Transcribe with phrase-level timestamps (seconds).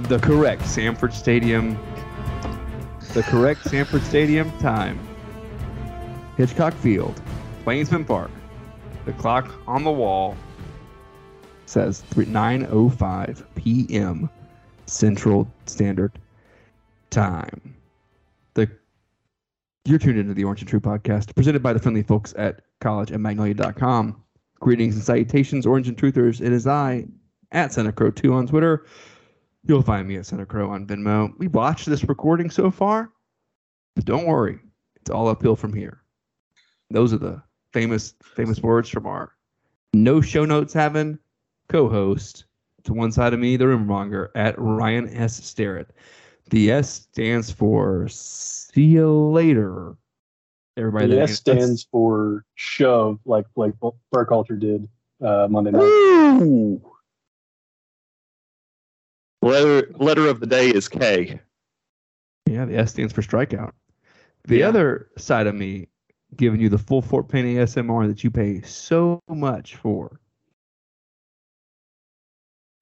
[0.00, 1.76] The correct Samford Stadium.
[3.14, 4.98] The correct Samford Stadium time.
[6.36, 7.20] Hitchcock Field,
[7.64, 8.30] Plainsman Park.
[9.06, 10.36] The clock on the wall
[11.66, 14.30] says 9:05 p.m.
[14.86, 16.12] Central Standard
[17.10, 17.74] Time.
[18.54, 18.70] The
[19.84, 23.10] you're tuned into the Orange and True podcast, presented by the friendly folks at college
[23.10, 24.22] at magnolia.com.
[24.60, 26.40] Greetings and salutations, Orange and Truthers.
[26.40, 27.06] It is I
[27.50, 28.86] at Santa Crow 2 on Twitter.
[29.68, 31.36] You'll find me at Santa Crow on Venmo.
[31.36, 33.12] We watched this recording so far,
[33.94, 34.58] but don't worry,
[34.96, 36.00] it's all uphill from here.
[36.90, 37.42] Those are the
[37.74, 39.34] famous famous words from our
[39.92, 41.18] no show notes having
[41.68, 42.46] co-host
[42.84, 45.44] to one side of me, the rumormonger at Ryan S.
[45.44, 45.90] Starrett.
[46.48, 49.96] The S stands for see you later.
[50.78, 53.74] Everybody, The S stands for shove, like like
[54.28, 54.88] Culture did
[55.22, 55.82] uh, Monday night.
[55.82, 56.80] Ooh.
[59.48, 61.40] Letter letter of the day is K.
[62.46, 63.72] Yeah, the S stands for strikeout.
[64.44, 64.68] The Yeah.
[64.68, 65.88] other side of me
[66.36, 70.20] giving you the full Fort Penny SMR that you pay so much for.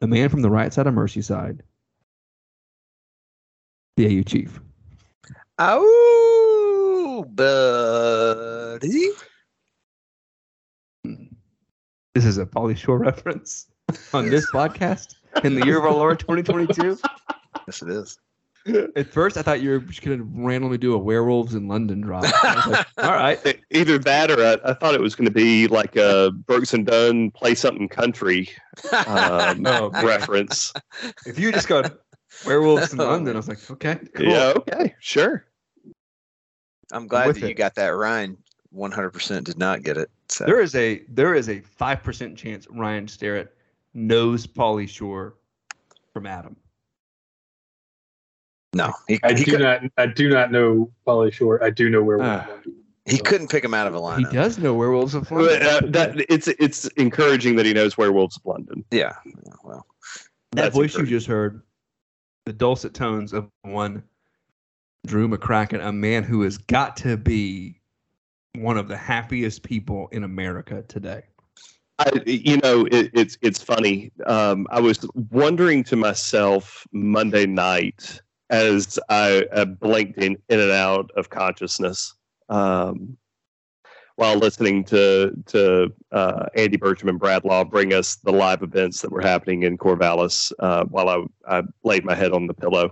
[0.01, 1.61] The man from the right side of Merseyside,
[3.97, 4.61] the AU chief.
[5.59, 9.09] Oh, buddy.
[12.15, 13.69] This is a Pauly Shore reference
[14.13, 16.99] on this podcast in the year of our Lord 2022.
[17.67, 18.19] Yes, it is.
[18.97, 22.01] At first, I thought you were just going to randomly do a werewolves in London
[22.01, 22.25] drop.
[22.25, 23.61] Like, All right.
[23.71, 26.85] Either that or I, I thought it was going to be like a Brooks and
[26.85, 28.49] Dunn play something country
[29.07, 30.73] um, Oh, reference.
[31.27, 31.99] If you just got
[32.45, 34.27] werewolves in London, I was like, okay, cool.
[34.27, 35.47] Yeah, okay, sure.
[36.93, 37.89] I'm glad with that you got that.
[37.91, 38.37] Ryan
[38.75, 40.11] 100% did not get it.
[40.29, 40.45] So.
[40.45, 43.56] There is a there is a five percent chance Ryan Starrett
[43.97, 45.35] knows Pauly Shore
[46.13, 46.55] from Adam.
[48.75, 49.81] no, he, I he, do could, not.
[49.97, 51.63] I do not know Pauly Shore.
[51.65, 52.45] I do know where we're Ah.
[52.47, 52.75] going.
[53.07, 55.67] he couldn't pick him out of a He does know werewolves of But, London.
[55.67, 58.85] uh, that it's it's encouraging that he knows Werewolves of London.
[58.91, 59.15] Yeah.
[59.25, 59.33] yeah,
[59.65, 59.87] Well,
[60.53, 61.63] that voice you just heard,
[62.45, 64.03] the dulcet tones of one
[65.07, 67.81] Drew McCracken, a man who has got to be
[68.57, 71.23] one of the happiest people in America today.
[71.99, 74.13] I, you know, it, it's it's funny.
[74.27, 78.21] Um, I was wondering to myself Monday night
[78.51, 82.15] as I, I blinked in, in and out of consciousness
[82.49, 83.17] um,
[84.17, 89.01] while listening to to uh, Andy Burcham and Brad Law bring us the live events
[89.01, 92.91] that were happening in Corvallis uh, while I, I laid my head on the pillow.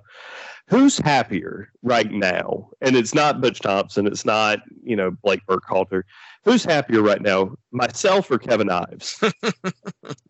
[0.68, 2.70] Who's happier right now?
[2.80, 4.06] And it's not Butch Thompson.
[4.06, 6.04] It's not you know Blake Burkhalter
[6.44, 9.20] who's happier right now, myself or Kevin Ives?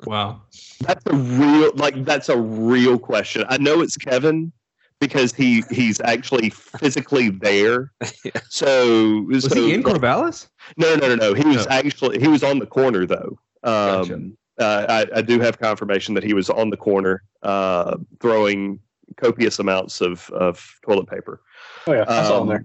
[0.07, 0.43] Wow.
[0.81, 3.45] That's a real like that's a real question.
[3.49, 4.53] I know it's Kevin
[5.01, 7.93] because he he's actually physically there.
[8.51, 10.49] So Was so, he in Corvallis?
[10.77, 11.35] No, no, no, no.
[11.35, 11.73] He was No.
[11.73, 13.39] actually he was on the corner though.
[13.65, 14.15] Gotcha.
[14.15, 18.79] Um, uh, I, I do have confirmation that he was on the corner uh, throwing
[19.17, 21.41] copious amounts of, of toilet paper.
[21.87, 22.65] Oh yeah, I saw him Um, there.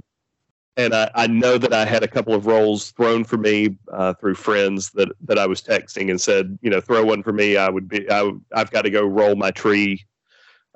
[0.80, 4.14] And I, I know that I had a couple of rolls thrown for me uh,
[4.14, 7.58] through friends that, that I was texting and said, you know, throw one for me.
[7.58, 10.06] I would be, I, I've got to go roll my tree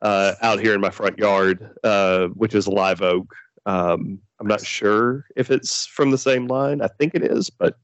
[0.02, 3.34] uh, out here in my front yard, uh, which is a live oak.
[3.66, 6.82] Um, I'm not sure if it's from the same line.
[6.82, 7.78] I think it is, but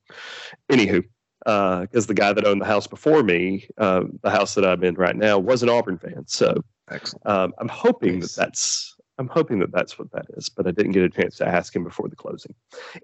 [0.70, 1.06] anywho,
[1.46, 4.96] because the guy that owned the house before me, uh, the house that I'm in
[4.96, 6.26] right now, was an Auburn fan.
[6.28, 7.26] So excellent.
[7.26, 8.36] um, I'm hoping Nice.
[8.36, 11.36] that that's I'm hoping that that's what that is, but I didn't get a chance
[11.38, 12.56] to ask him before the closing.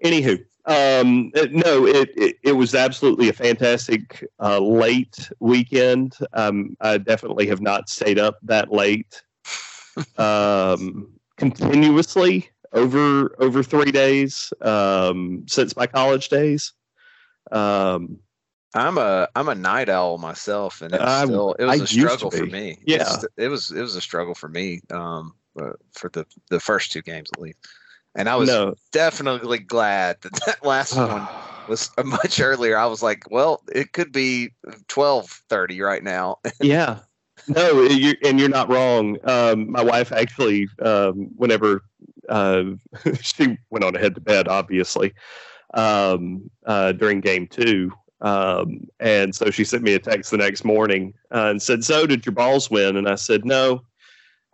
[0.02, 6.16] Anywho, um, no, it, it it was absolutely a fantastic uh, late weekend.
[6.32, 9.22] Um, I definitely have not stayed up that late
[10.16, 16.72] um, continuously over over three days um, since my college days.
[17.52, 18.20] Um,
[18.74, 22.30] I'm a I'm a night owl myself, and it was still it was a struggle
[22.30, 22.78] for me.
[22.86, 23.16] Yeah.
[23.36, 24.80] It was it was a struggle for me.
[24.90, 27.58] Um, uh, for the the first two games at least.
[28.14, 28.74] And I was no.
[28.92, 31.26] definitely glad that that last one
[31.68, 32.76] was much earlier.
[32.76, 34.50] I was like, well, it could be
[34.88, 36.38] twelve thirty right now.
[36.60, 37.00] yeah.
[37.48, 39.18] No, you and you're not wrong.
[39.24, 41.84] Um, my wife actually, um, whenever
[42.28, 42.64] uh,
[43.20, 45.12] she went on ahead to bed, obviously,
[45.74, 47.92] um, uh, during game two.
[48.22, 52.06] Um, and so she sent me a text the next morning uh, and said, "So
[52.06, 53.82] did your balls win?" And I said, "No,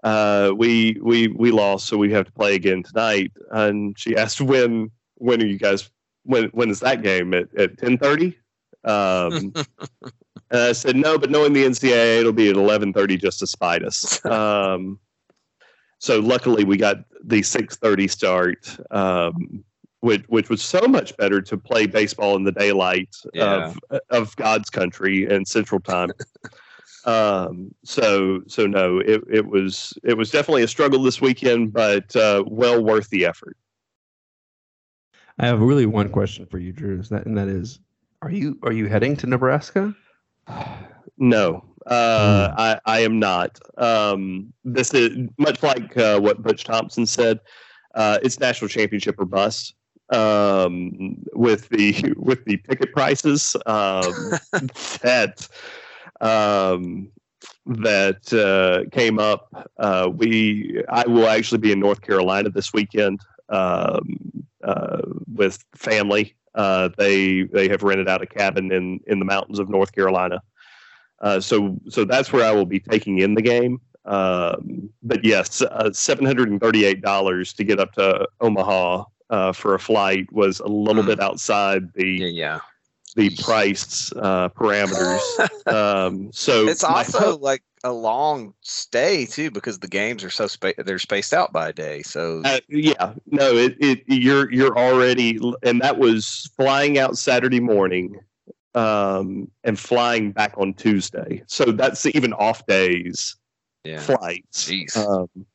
[0.03, 4.41] uh, we we we lost, so we have to play again tonight." And she asked,
[4.41, 5.91] "When when are you guys?
[6.25, 8.37] When when is that game at at ten thirty?
[8.85, 9.53] Um,
[10.51, 13.47] and I said, "No, but knowing the NCAA, it'll be at eleven thirty just to
[13.47, 14.99] spite us." Um,
[15.99, 18.77] so luckily, we got the six thirty start.
[18.91, 19.65] Um,
[20.01, 23.73] which which was so much better to play baseball in the daylight Yeah.
[23.91, 26.11] of of God's country and Central Time.
[27.05, 32.15] um, so so no, it it was it was definitely a struggle this weekend, but
[32.17, 33.57] uh, well worth the effort.
[35.39, 36.99] I have really one question for you, Drew.
[37.01, 37.81] Is that and that is,
[38.21, 39.95] are you are you heading to Nebraska?
[41.19, 43.59] No, uh, I, I am not.
[43.77, 47.39] Um, this is much like uh, what Butch Thompson said.
[47.95, 49.75] Uh, it's national championship or bust.
[50.11, 54.33] Um, with the with the ticket prices um,
[55.03, 55.49] that
[56.23, 57.11] um,
[57.67, 59.49] that uh, came up,
[59.79, 63.21] uh, we I will actually be in North Carolina this weekend
[63.51, 65.03] um, uh,
[65.33, 66.35] with family.
[66.55, 70.41] Uh, they they have rented out a cabin in in the mountains of North Carolina.
[71.21, 73.81] Uh, so so that's where I will be taking in the game.
[74.05, 79.53] Um, but yes, uh, seven hundred and thirty-eight dollars to get up to Omaha uh,
[79.53, 81.07] for a flight was a little Mm.
[81.07, 82.61] bit outside the yeah, yeah.
[83.15, 85.21] The price uh, parameters.
[85.73, 90.73] um, so It's also like a long stay too because the games are so spa-
[90.79, 92.03] they're spaced out by a day.
[92.03, 97.61] So Uh, yeah, no, it, it you're you're already, and that was flying out Saturday
[97.61, 98.17] morning,
[98.75, 101.43] um, and flying back on Tuesday.
[101.47, 103.37] So that's even off days
[103.85, 104.01] yeah.
[104.01, 104.69] flights.
[104.69, 104.97] Jeez.
[104.97, 105.47] Um,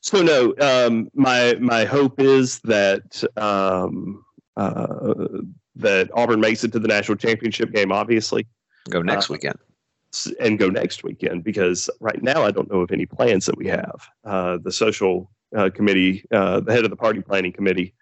[0.00, 4.24] so no, um, my my hope is that um,
[4.56, 5.14] uh,
[5.76, 8.46] that Auburn makes it to the national championship game, obviously,
[8.90, 9.58] Go next uh, weekend.
[10.40, 13.66] and go next weekend because right now I don't know of any plans that we
[13.66, 14.08] have.
[14.24, 17.94] Uh, the social uh, committee, uh, the head of the party planning committee,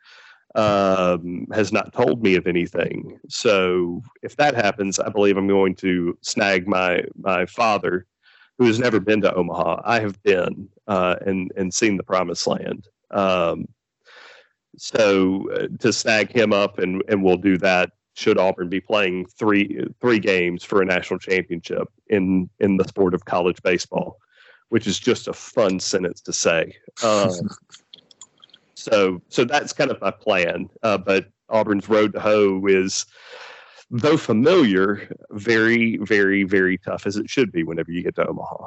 [0.54, 3.18] um, has not told me of anything.
[3.28, 8.06] So if that happens, I believe I'm going to snag my my father,
[8.58, 9.82] who has never been to Omaha.
[9.84, 12.86] I have been uh, and and seen the promised land.
[13.10, 13.66] Um,
[14.76, 19.26] so uh, to snag him up and and we'll do that should Auburn be playing
[19.26, 24.18] three three games for a national championship in in the sport of college baseball,
[24.68, 26.76] which is just a fun sentence to say.
[27.04, 27.50] Um,
[28.74, 30.68] so so that's kind of my plan.
[30.82, 33.06] Uh, but Auburn's road to hoe is,
[33.90, 38.66] though familiar, very very very tough as it should be whenever you get to Omaha.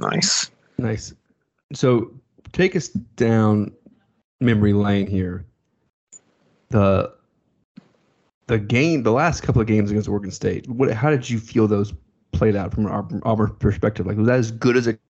[0.00, 0.50] Nice.
[0.78, 1.14] Nice.
[1.74, 2.12] So
[2.52, 3.72] take us down
[4.40, 5.46] memory lane here.
[6.70, 7.12] The
[8.46, 10.68] the game, the last couple of games against Oregon State.
[10.68, 10.92] What?
[10.92, 11.92] How did you feel those
[12.32, 12.86] played out from
[13.24, 14.06] Auburn perspective?
[14.06, 15.00] Like, was that as good as it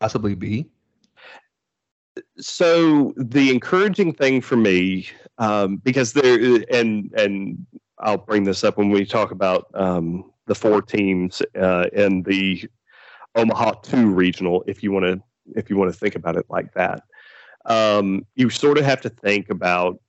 [0.00, 0.70] possibly be?
[2.38, 7.66] so the encouraging thing for me, um, because there and and
[7.98, 12.68] I'll bring this up when we talk about um, the four teams uh, in the
[13.34, 14.64] Omaha two regional.
[14.66, 15.22] If you want to,
[15.56, 17.02] if you want to think about it like that,
[17.66, 20.00] um, you sort of have to think about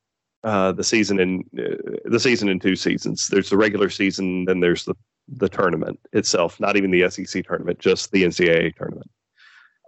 [0.43, 3.27] uh, the season in uh, the season in two seasons.
[3.27, 4.95] There's the regular season, then there's the
[5.27, 6.59] the tournament itself.
[6.59, 9.09] Not even the SEC tournament, just the NCAA tournament.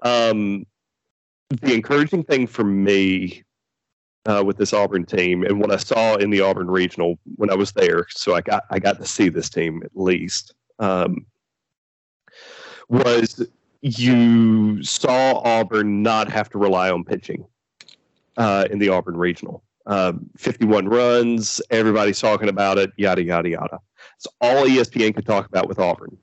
[0.03, 0.65] Um,
[1.49, 3.43] the encouraging thing for me
[4.25, 7.55] uh, with this Auburn team and what I saw in the Auburn regional when I
[7.55, 11.25] was there, so I got I got to see this team at least, um,
[12.89, 13.45] was
[13.83, 17.45] you saw Auburn not have to rely on pitching
[18.37, 19.61] uh, in the Auburn regional.
[19.85, 23.79] Um, 51 runs, everybody's talking about it, yada yada yada.
[24.15, 26.17] It's all ESPN could talk about with Auburn.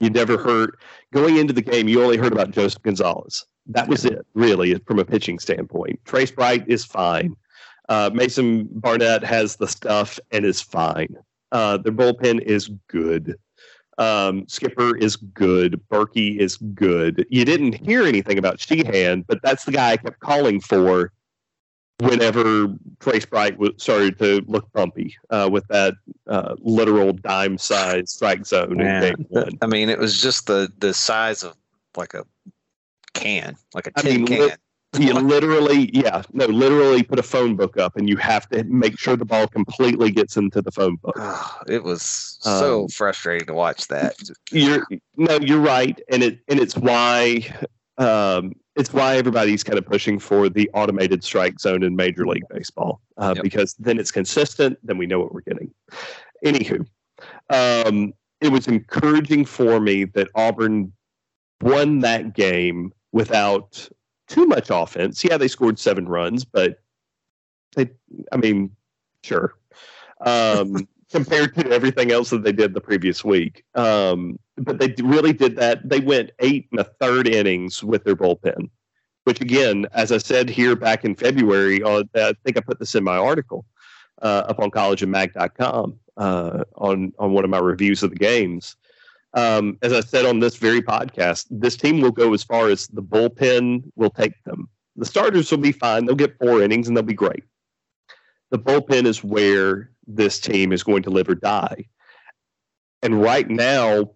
[0.00, 0.76] You never heard
[1.12, 1.86] going into the game.
[1.86, 3.46] You only heard about Joseph Gonzalez.
[3.66, 6.00] That was it, really, from a pitching standpoint.
[6.04, 7.36] Trace Bright is fine.
[7.88, 11.16] Uh, Mason Barnett has the stuff and is fine.
[11.52, 13.36] Uh, their bullpen is good.
[13.98, 15.80] Um, Skipper is good.
[15.90, 17.26] Berkey is good.
[17.30, 21.12] You didn't hear anything about Sheehan, but that's the guy I kept calling for
[22.00, 25.94] whenever Trace Bright was, started to look bumpy uh, with that
[26.26, 29.58] uh, literal dime size strike zone Man, game one.
[29.62, 31.56] I mean, it was just the the size of
[31.96, 32.24] like a
[33.12, 34.38] can, like a tin mean, can.
[34.40, 34.60] lit-
[34.98, 38.98] you literally, yeah, no, literally put a phone book up, and you have to make
[38.98, 41.16] sure the ball completely gets into the phone book.
[41.68, 44.16] it was so Um, frustrating to watch that.
[44.50, 44.86] You're
[45.16, 47.46] no, you're right, and it and it's why
[47.98, 52.42] um, it's why everybody's kind of pushing for the automated strike zone in Major League
[52.50, 53.42] Baseball uh, Yep.
[53.44, 55.70] because then it's consistent, then we know what we're getting.
[56.44, 56.84] Anywho,
[57.50, 60.92] um, it was encouraging for me that Auburn
[61.62, 63.88] won that game without
[64.28, 65.22] too much offense.
[65.24, 66.80] Yeah, they scored seven runs, but
[67.76, 67.90] they,
[68.32, 68.70] I mean,
[69.22, 69.54] sure.
[70.20, 73.64] Um, compared to everything else that they did the previous week.
[73.74, 75.88] Um, but they really did that.
[75.88, 78.68] They went eight and a third innings with their bullpen,
[79.24, 82.94] which again, as I said here back in February, uh, I think I put this
[82.94, 83.64] in my article
[84.22, 88.76] uh, up on collegeandmag.com uh, on on one of my reviews of the games.
[89.34, 92.86] Um, as I said on this very podcast, this team will go as far as
[92.88, 94.68] the bullpen will take them.
[94.96, 97.42] The starters will be fine; they'll get four innings and they'll be great.
[98.50, 101.84] The bullpen is where this team is going to live or die.
[103.02, 104.12] And right now,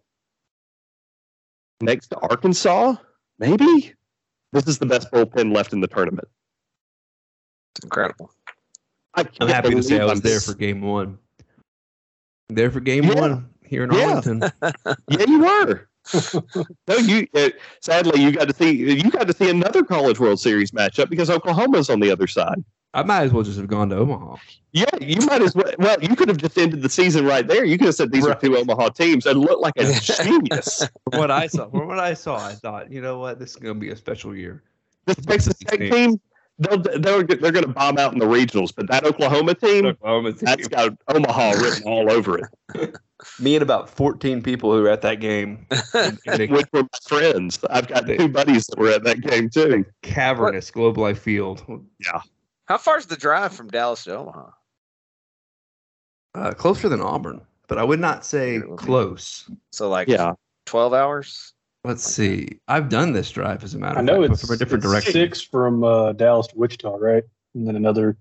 [1.80, 2.94] next to Arkansas,
[3.40, 3.92] maybe
[4.52, 6.28] this is the best bullpen left in the tournament.
[7.74, 8.30] It's incredible.
[9.14, 11.18] I I'm happy to say I was I'm there for game one.
[12.48, 13.20] There for game Yeah.
[13.20, 14.06] one here in Yeah.
[14.08, 14.42] Arlington.
[15.08, 15.88] Yeah, you were.
[16.88, 17.26] no, you.
[17.34, 17.50] Uh,
[17.82, 21.28] sadly, you got to see you got to see another College World Series matchup because
[21.30, 22.64] Oklahoma's on the other side.
[22.94, 24.36] I might as well just have gone to Omaha.
[24.72, 25.70] Yeah, you might as well.
[25.78, 27.64] Well, you could have just ended the season right there.
[27.66, 28.34] You could have said these Right.
[28.36, 30.88] are two Omaha teams and looked like a genius.
[31.10, 33.56] From what I saw, from what I saw, I thought, you know what, this is
[33.56, 34.62] going to be a special year.
[35.04, 36.18] This Texas Tech team,
[36.58, 40.32] they'll they're they're going to bomb out in the regionals, but that Oklahoma team, Oklahoma
[40.32, 40.40] team.
[40.46, 42.94] that's got Omaha written all over it.
[43.40, 46.82] Me and about 14 people who were at that game in, in a Which were
[46.82, 47.58] my friends.
[47.68, 49.84] I've got two buddies that were at that game too.
[50.02, 51.64] cavernous Globe Life Field.
[52.04, 52.20] Yeah.
[52.66, 54.50] How far is the drive from Dallas to Omaha?
[56.34, 58.76] Uh, closer than Auburn, but I would not say It be.
[58.76, 59.50] close.
[59.72, 60.34] So like Yeah,
[60.66, 61.54] twelve hours.
[61.84, 62.60] Let's see.
[62.68, 64.58] I've done this drive as a matter I of know fact, but it's from a
[64.58, 65.12] different it's direction.
[65.12, 67.22] Six from uh, Dallas to Wichita, right?
[67.54, 68.16] And then another,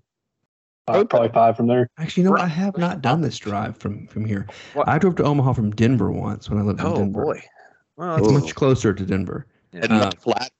[0.88, 1.08] five, Okay.
[1.08, 1.88] probably five from there.
[1.98, 2.40] Actually, you know what?
[2.40, 4.46] I have not done this drive from from here.
[4.74, 4.88] What?
[4.88, 6.96] I drove to Omaha from Denver once when I lived in Denver.
[6.96, 7.24] Oh Denver.
[7.24, 7.42] boy.
[7.96, 9.46] Well, It's that's- much closer to Denver.
[9.72, 10.50] and Uh, flat.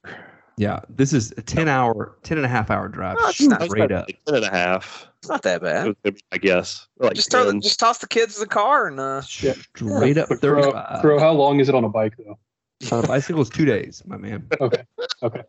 [0.57, 3.63] Yeah, this is a 10 hour, 10 and a half hour drive Oh, it's not
[3.63, 4.07] straight up.
[4.27, 5.07] Ten and a half.
[5.21, 5.95] it's not that bad.
[6.33, 6.89] I guess.
[6.99, 10.41] Like Just throw, just toss the kids in the car and uh, Straight up But
[10.41, 11.01] Crow, 35.
[11.01, 12.39] Crow, how long is it on a bike though?
[12.97, 14.49] On a bicycle is two days, my man.
[14.61, 14.83] Okay,
[15.23, 15.43] okay.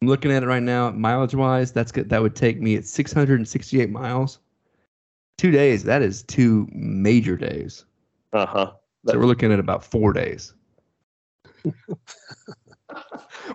[0.00, 1.72] I'm looking at it right now, mileage wise.
[1.72, 2.08] That's good.
[2.10, 4.38] That would take me at 668 miles.
[5.38, 5.84] Two days.
[5.84, 7.84] That is two major days.
[8.32, 8.72] Uh huh.
[9.06, 10.54] So we're looking at about four days.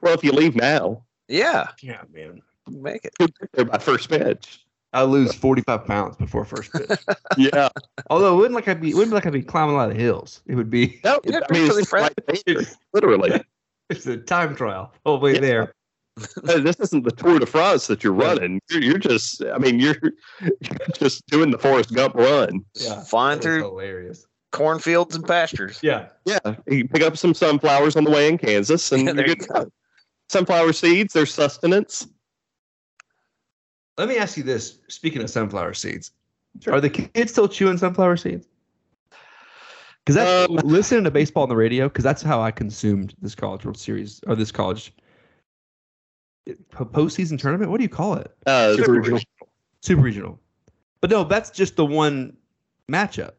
[0.02, 2.42] Well, if you leave now, yeah, Yeah, man.
[2.70, 3.14] make it.
[3.20, 4.66] you'll get there by first pitch.
[4.92, 6.90] I lose 45 pounds before first pitch.
[7.38, 7.70] Yeah.
[8.10, 9.92] Although it wouldn't like I'd be, it wouldn't be like I'd be climbing a lot
[9.92, 10.42] of hills.
[10.48, 12.14] It would be No, Yeah, I mean, really it's right
[12.94, 13.42] literally.
[13.90, 15.40] it's a time trial all the way Yeah.
[15.40, 15.74] there.
[16.44, 18.62] This isn't the Tour de France that you're running.
[18.70, 19.96] You're, you're just, I mean, you're,
[20.42, 22.64] you're just doing the Forrest Gump run.
[22.76, 23.02] Yeah.
[23.02, 24.26] Flying through hilarious.
[24.52, 25.80] cornfields and pastures.
[25.82, 26.10] Yeah.
[26.26, 26.38] Yeah.
[26.68, 29.40] You pick up some sunflowers on the way in Kansas and Yeah, you're there good
[29.42, 29.72] you to go.
[30.30, 32.08] Sunflower seeds, there's sustenance.
[33.98, 34.80] Let me ask you this.
[34.88, 36.12] Speaking of sunflower seeds,
[36.68, 38.48] are the kids still chewing sunflower seeds?
[40.06, 41.88] Because that's Um, listening to baseball on the radio.
[41.90, 45.03] Because that's how I consumed this college World Series or this college po-
[46.72, 47.72] postseason tournament.
[47.72, 48.32] What do you call it?
[48.46, 49.22] Uh, Super regional.
[49.82, 50.40] Super regional.
[51.02, 52.36] But no, that's just the one
[52.92, 53.32] matchup.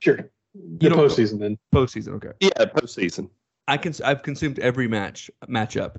[0.00, 0.18] Sure.
[0.54, 1.58] You The don't- postseason then.
[1.74, 2.14] Postseason.
[2.14, 2.30] Okay.
[2.40, 3.28] Yeah, postseason.
[3.66, 3.94] I can.
[4.04, 5.96] I've consumed every match matchup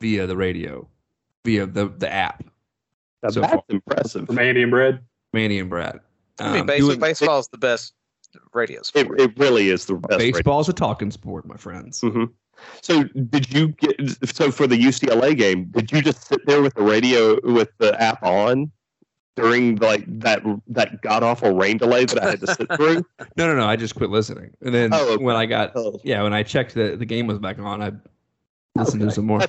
[0.00, 0.88] via the radio,
[1.44, 2.42] via the the app.
[3.22, 3.62] Now, So that's far.
[3.68, 4.26] impressive.
[4.26, 5.00] From Andy and Brad.
[5.32, 6.00] Manny and Brad.
[6.38, 7.92] I mean, Um, base, doing- baseball is the best
[8.54, 9.20] radio It, sport.
[9.20, 10.18] it really is the best.
[10.18, 10.32] radio.
[10.32, 12.00] baseball's a talking sport, my friends.
[12.00, 12.24] hmm
[12.82, 13.96] So did you get
[14.34, 15.66] so for the UCLA game?
[15.66, 18.70] Did you just sit there with the radio with the app on
[19.36, 23.04] during like that that god awful rain delay that I had to sit through?
[23.36, 23.66] No, no, no.
[23.66, 25.22] I just quit listening, and then Oh, okay.
[25.24, 26.00] when I got Oh.
[26.04, 27.92] yeah, when I checked that the game was back on, I
[28.74, 29.40] listened to some more.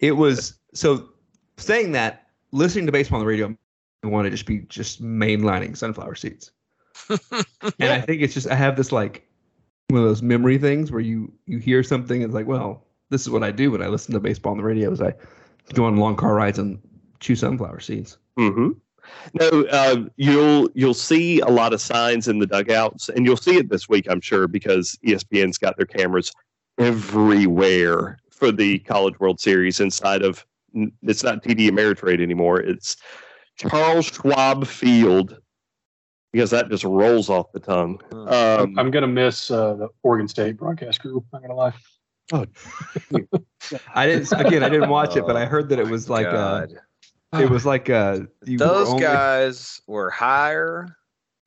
[0.00, 1.08] It was so
[1.56, 3.54] saying that listening to baseball on the radio,
[4.02, 6.52] I want to just be just mainlining sunflower seeds,
[7.10, 9.27] and I think it's just I have this like
[9.90, 13.22] one of those memory things where you you hear something and it's like, well, this
[13.22, 14.92] is what I do when I listen to baseball on the radio.
[14.92, 15.14] Is I
[15.72, 16.78] go on long car rides and
[17.20, 18.18] chew sunflower seeds.
[18.36, 18.72] hmm
[19.32, 23.56] No, uh, you'll you'll see a lot of signs in the dugouts, and you'll see
[23.56, 26.32] it this week, I'm sure, because ESPN's got their cameras
[26.78, 30.44] everywhere for the College World Series inside of
[31.02, 32.60] it's not TD Ameritrade anymore.
[32.60, 32.96] It's
[33.56, 35.38] Charles Schwab Field
[36.32, 38.00] because that just rolls off the tongue.
[38.12, 41.24] Um, I'm gonna miss uh, the Oregon State broadcast crew.
[41.32, 41.72] I'm not gonna lie.
[42.32, 42.44] oh,
[43.94, 44.62] I didn't again.
[44.62, 46.72] I didn't watch it, but I heard that it was like uh, God.
[47.40, 50.86] it was like uh, you were Those only- guys were higher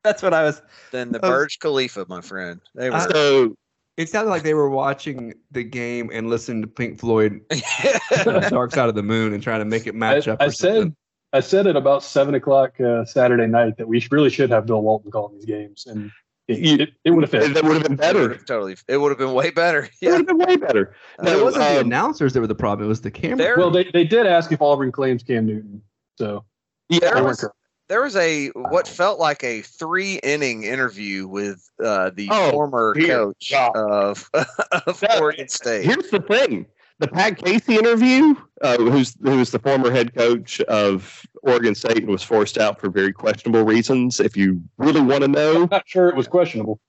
[0.03, 0.61] That's what I was.
[0.91, 2.59] than the I was- Burj Khalifa, my friend.
[2.75, 2.99] They were.
[2.99, 3.55] so
[3.97, 8.71] It sounded like they were watching the game and listening to Pink Floyd, uh, "Dark
[8.71, 10.41] Side of the Moon," and trying to make it match I, up.
[10.41, 10.81] I or something.
[10.83, 10.95] said
[11.33, 14.81] I said at about seven o'clock uh, Saturday night that we really should have Bill
[14.81, 16.11] Walton calling these games, and
[16.47, 17.53] it, it, it would have fit.
[17.53, 18.21] that would have been better.
[18.29, 18.75] would've totally.
[18.89, 19.87] It would have been way better.
[20.01, 20.09] Yeah.
[20.09, 20.93] It would have been way better.
[21.19, 23.37] Uh, But it wasn't the um, announcers that were the problem; it was the camera.
[23.37, 25.81] There- Well, they, they did ask if Auburn claims Cam Newton,
[26.17, 26.43] so
[26.89, 27.47] Yeah, There was-
[27.87, 32.93] There was a what felt like a three inning interview with uh, the Oh, former
[32.97, 33.07] here.
[33.07, 33.69] coach Yeah.
[33.73, 35.85] of of That- Oregon State.
[35.85, 36.65] Here's the thing:
[37.01, 42.07] the Pat Casey interview, uh, who's who's the former head coach of Oregon State and
[42.07, 44.19] was forced out for very questionable reasons.
[44.19, 46.79] If you really want to know, I'm not sure it was questionable.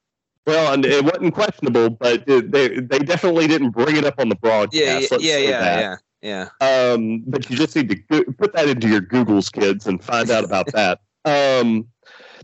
[0.46, 4.28] well, and it wasn't questionable, but it, they they definitely didn't bring it up on
[4.28, 4.74] the broadcast.
[4.74, 6.00] Yeah, yeah, let's yeah, say yeah, that.
[6.20, 6.92] yeah, yeah.
[6.92, 10.30] Um, but you just need to go- put that into your Google's kids and find
[10.30, 11.00] out about that.
[11.24, 11.86] Um,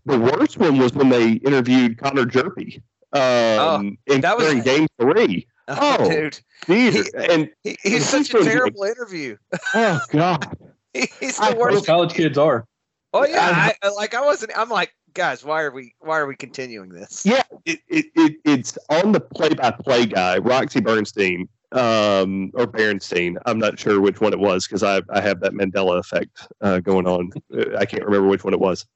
[0.06, 2.80] the worst one was when they interviewed Connor Hjerpe.
[3.12, 5.46] Um, in, that was- during game three.
[5.68, 7.04] Oh, dude, Dear.
[7.16, 8.50] And he, he's he's such a doing good.
[8.52, 9.36] terrible interview.
[9.74, 10.56] oh god.
[10.94, 11.86] He's I the hope Most worst.
[11.86, 12.66] college kids are.
[13.12, 13.40] Oh yeah,
[13.82, 14.52] I, I- like I wasn't.
[14.56, 17.24] I'm like, guys, why are we why are we continuing this?
[17.24, 23.38] Yeah, it, it, it it's on the play-by-play guy, Roxy Bernstein, um, or Bernstein.
[23.46, 26.80] I'm not sure which one it was because I I have that Mandela effect uh,
[26.80, 27.30] going on.
[27.76, 28.86] I can't remember which one it was.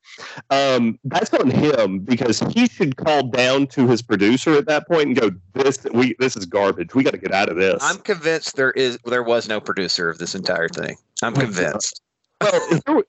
[0.50, 5.08] Um, that's on him because he should call down to his producer at that point
[5.08, 6.94] and go, "This we this is garbage.
[6.94, 10.08] We got to get out of this." I'm convinced there is there was no producer
[10.08, 10.96] of this entire thing.
[11.22, 12.00] I'm convinced.
[12.40, 13.02] well,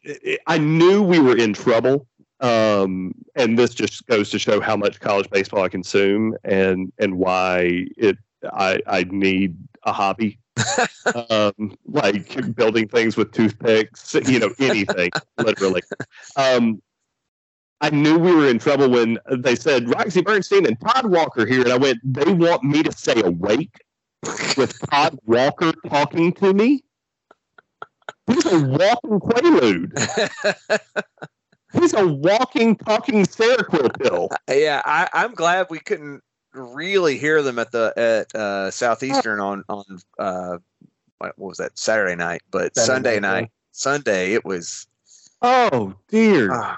[0.48, 2.08] I knew we were in trouble.
[2.40, 7.18] Um, and this just goes to show how much college baseball I consume and and
[7.18, 8.18] why it
[8.52, 10.40] I I need a hobby.
[11.30, 15.82] um, like building things with toothpicks, you know, anything, literally.
[16.36, 16.82] Um,
[17.82, 21.62] I knew we were in trouble when they said Roxy Bernstein and Todd Walker here,
[21.62, 23.76] and I went, they want me to stay awake
[24.58, 26.84] with Todd Walker talking to me.
[28.28, 30.80] He's a walking quaalude.
[31.74, 34.30] He's a walking, talking Seroquel pill.
[34.48, 36.22] yeah, I, I'm glad we couldn't
[36.54, 39.84] really hear them at the at uh, Southeastern on on
[40.20, 40.58] uh,
[41.18, 44.88] what was that Saturday night, but Saturday Sunday night, night, Sunday it was.
[45.42, 46.50] Oh dear.
[46.54, 46.78] ah,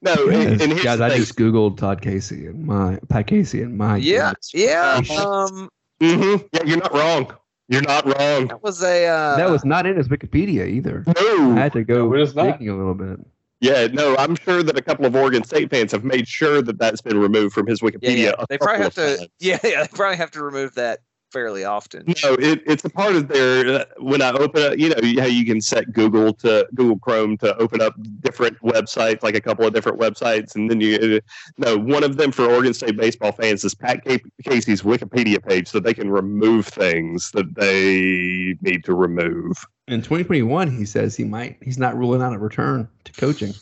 [0.00, 3.96] No, and, and guys, I just googled Todd Casey and my Pat Casey and my
[3.98, 4.50] yeah, goodness.
[4.54, 5.00] yeah.
[5.10, 5.28] Uh-huh.
[5.44, 6.46] Um, Mhm.
[6.52, 7.34] Yeah, you're not wrong.
[7.68, 8.48] You're not wrong.
[8.48, 11.04] that was a uh, that was not in his Wikipedia either.
[11.06, 12.52] no I had to go No, it is not.
[12.58, 13.18] digging a little bit.
[13.60, 16.78] Yeah, no, I'm sure that a couple of Oregon State fans have made sure that
[16.78, 18.18] that's been removed from his Wikipedia.
[18.18, 18.32] yeah.
[18.38, 19.16] a They probably have to.
[19.16, 19.28] times.
[19.40, 19.82] Yeah, yeah.
[19.82, 21.00] They probably have to remove that
[21.32, 22.04] fairly often.
[22.22, 23.80] No, it, it's a part of their.
[23.80, 27.36] Uh, when I open, up, you know, how you can set Google to Google Chrome
[27.38, 31.20] to open up different websites, like a couple of different websites, and then you.
[31.58, 35.80] No, one of them for Oregon State baseball fans is Pat Casey's Wikipedia page, so
[35.80, 39.66] they can remove things that they need to remove.
[39.88, 41.58] In 2021, he says he might.
[41.62, 43.54] He's not ruling out a return to coaching.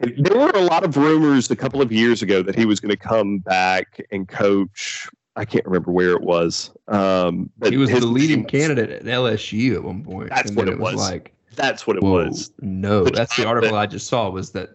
[0.00, 2.90] There were a lot of rumors a couple of years ago that he was going
[2.90, 5.08] to come back and coach.
[5.36, 6.72] I can't remember where it was.
[6.88, 10.30] Um, but He was his the leading name- candidate at LSU at one point.
[10.30, 10.96] That's and what it was.
[10.96, 12.50] Like, That's what it whoa, was.
[12.60, 14.28] no, But- that's the article I just saw.
[14.28, 14.70] Was that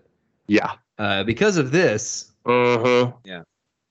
[0.47, 0.71] Yeah.
[0.97, 2.31] uh, because of this?
[2.45, 3.11] Uh-huh.
[3.25, 3.41] Yeah.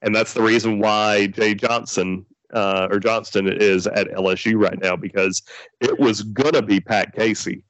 [0.01, 4.97] And that's the reason why Jay Johnson uh, or Johnston is at LSU right now
[4.97, 5.43] because
[5.81, 7.63] it was gonna be Pat Casey,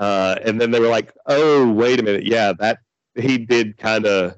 [0.00, 2.78] uh, and then they were like, "Oh, wait a minute, yeah, that
[3.14, 4.34] he did kind of,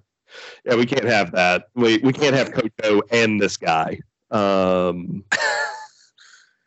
[0.65, 1.69] yeah, we can't have that.
[1.75, 5.25] We we can't have Coach O and this guy." Um.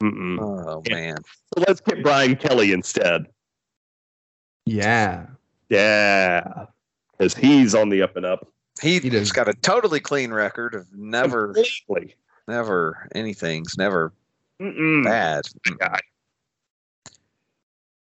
[0.03, 1.17] Oh man.
[1.23, 3.25] So let's get Brian Kelly instead.
[4.65, 5.27] Yeah,
[5.69, 6.65] Yeah,
[7.17, 8.47] because he's on the up and up.
[8.81, 9.19] He, He does.
[9.19, 12.15] has got a totally clean record of never, Completely.
[12.47, 14.12] Never anything's never
[14.62, 15.03] Mm-mm.
[15.03, 15.45] bad.
[15.77, 15.99] guy.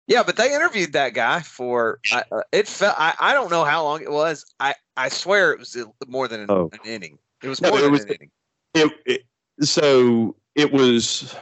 [0.07, 3.65] Yeah, but they interviewed that guy for I uh, it felt I, I don't know
[3.65, 4.45] how long it was.
[4.59, 6.69] I I swear it was more than an, Oh.
[6.71, 7.19] an inning.
[7.43, 8.31] It was No, more it than was- an inning.
[8.73, 9.21] it, it
[9.65, 11.35] so it was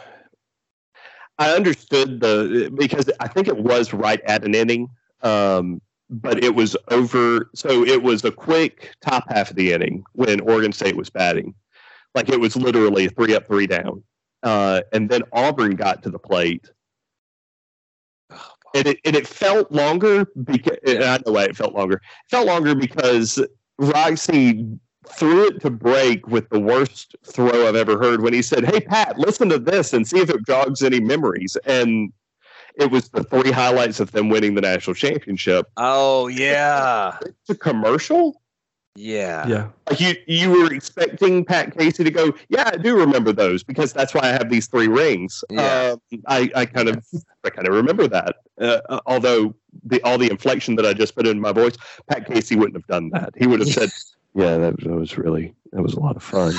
[1.37, 4.87] i understood the because i think it was right at an inning
[5.21, 10.01] um but it was over so it was a quick top half of the inning
[10.13, 11.53] when oregon state was batting
[12.15, 14.01] like it was literally three up three down
[14.45, 16.69] uh, and then Auburn got to the plate.
[18.75, 21.95] And it, and it felt longer because I know why it felt longer.
[21.95, 23.43] It felt longer because
[23.81, 28.65] Ricey threw it to break with the worst throw I've ever heard when he said,
[28.65, 31.57] Hey, Pat, listen to this and see if it jogs any memories.
[31.65, 32.11] And
[32.75, 35.67] it was the three highlights of them winning the national championship.
[35.77, 38.41] Oh yeah, it's a commercial.
[38.95, 39.67] Yeah, yeah.
[39.89, 42.33] Like you, you were expecting Pat Casey to go.
[42.47, 45.43] Yeah, I do remember those because that's why I have these three rings.
[45.49, 45.95] Yeah.
[46.11, 47.05] Um, I, I kind of,
[47.43, 48.37] I kind of remember that.
[48.59, 49.53] Uh, although
[49.83, 51.75] the all the inflection that I just put in my voice,
[52.07, 53.33] Pat Casey wouldn't have done that.
[53.35, 53.89] He would have said,
[54.33, 56.53] "Yeah, that, that was really, that was a lot of fun."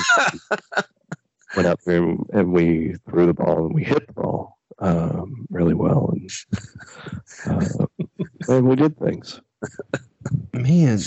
[1.55, 5.47] Went out there and, and we threw the ball and we hit the ball um,
[5.49, 6.29] really well, and
[7.47, 7.85] uh,
[8.47, 9.41] and we did things.
[10.53, 10.99] Man,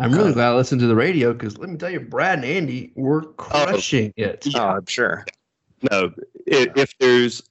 [0.00, 2.44] I'm really glad I listened to the radio because let me tell you, Brad and
[2.44, 4.46] Andy were crushing it.
[4.54, 5.26] Oh, I'm sure.
[5.90, 6.12] No,
[6.46, 7.42] if, if there's,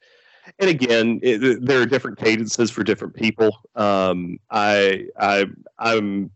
[0.60, 3.58] and again, it, there are different cadences for different people.
[3.76, 6.32] Um, I, I, I'm,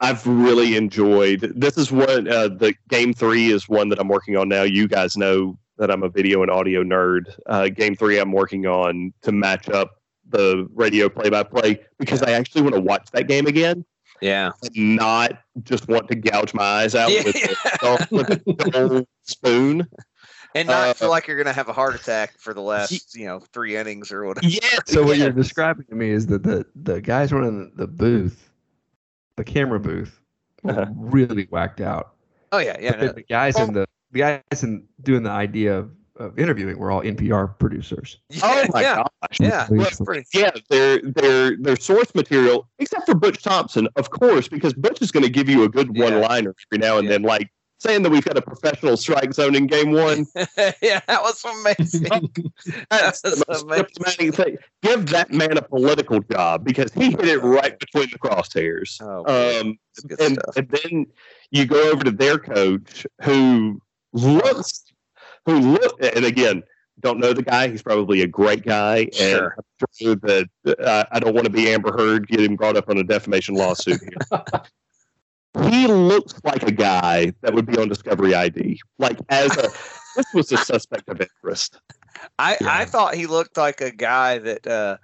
[0.00, 1.40] I've really enjoyed.
[1.54, 2.26] This is one.
[2.26, 4.62] Uh, the game three is one that I'm working on now.
[4.62, 7.24] You guys know that I'm a video and audio nerd.
[7.44, 12.62] Uh, game three, I'm working on to match up the radio play-by-play because I actually
[12.62, 13.84] want to watch that game again
[14.20, 14.52] Yeah.
[14.74, 17.22] not just want to gouge my eyes out Yeah.
[17.24, 17.36] with,
[17.82, 19.86] a, with a dull spoon.
[20.54, 23.24] And not Uh, feel like you're gonna have a heart attack for the last, you
[23.26, 24.46] know, three innings or whatever.
[24.48, 24.60] Yeah.
[24.84, 25.24] So what yeah.
[25.24, 28.50] you're describing to me is that the the guys running the booth,
[29.36, 30.20] the camera booth,
[30.64, 30.86] Uh-huh.
[30.96, 32.14] really whacked out.
[32.52, 32.90] Oh yeah, yeah.
[32.96, 33.12] No.
[33.12, 37.02] the guys in the the guys in doing the idea of, of interviewing were all
[37.02, 38.18] NPR producers.
[38.42, 39.38] Oh my yeah, gosh.
[39.40, 39.66] yeah.
[39.70, 40.24] Well, That's pretty.
[40.34, 45.10] Yeah, their their their source material, except for Butch Thompson, of course, because Butch is
[45.10, 46.04] going to give you a good Yeah.
[46.04, 47.12] one liner every now and Yeah.
[47.14, 50.26] then, like saying that we've got a professional strike zone in game one.
[50.82, 52.04] yeah, that was amazing.
[52.90, 54.58] That's the most diplomatic thing.
[54.82, 59.00] Give that man a political job because he hit it right between the crosshairs.
[59.00, 59.60] Oh.
[59.60, 59.78] Um,
[60.20, 61.06] and, and then
[61.50, 63.80] you go over to their coach who
[64.12, 64.84] looks
[65.46, 66.62] who look and again
[67.00, 67.68] don't know the guy.
[67.68, 68.98] He's probably a great guy.
[68.98, 69.56] And Sure.
[69.56, 70.48] I'm sure that
[70.78, 73.54] uh, i don't want to be amber heard get him brought up on a defamation
[73.54, 74.42] lawsuit here.
[75.68, 79.68] He looks like a guy that would be on discovery id like as a
[80.14, 81.80] this was a suspect of interest.
[82.38, 84.98] I, I thought he looked like a guy that uh,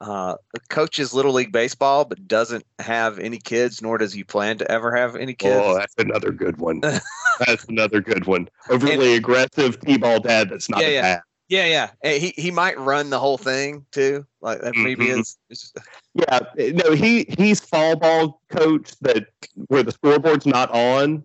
[0.00, 0.36] uh,
[0.68, 4.94] coaches little league baseball, but doesn't have any kids, nor does he plan to ever
[4.94, 5.62] have any kids.
[5.64, 6.80] oh that's another good one
[7.46, 11.02] that's another good one overly aggressive t-ball dad that's not Yeah, a yeah.
[11.02, 11.90] dad yeah, yeah.
[12.02, 14.26] And He he might run the whole thing too.
[14.40, 15.20] Like that maybe Mhm.
[15.20, 15.38] is.
[15.48, 15.72] is
[16.14, 19.28] Yeah, no, he he's fall ball coach that
[19.68, 21.24] where the scoreboard's not on,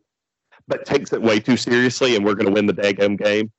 [0.68, 3.52] but takes it way too seriously, and we're going to win the daggum game.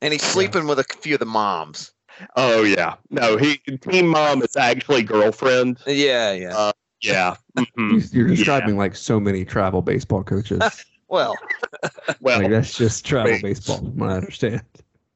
[0.00, 1.92] and he's sleeping with a few of the moms.
[2.36, 5.78] Oh yeah, no, he team mom is actually girlfriend.
[5.86, 6.56] Yeah, yeah.
[6.56, 8.12] Uh, Yeah, mhm.
[8.14, 10.62] You're describing like so many travel baseball coaches.
[11.08, 11.38] well,
[12.20, 13.42] well, like that's just travel wait.
[13.42, 14.62] baseball, from what I understand.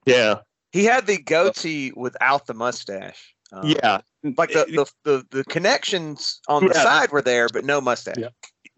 [0.06, 0.40] yeah,
[0.72, 3.34] he had the goatee without the mustache.
[3.52, 4.00] Um, yeah.
[4.36, 6.82] Like the, the, the, the connections on the Yeah.
[6.82, 8.16] side were there, but no mustache.
[8.18, 8.28] Yeah.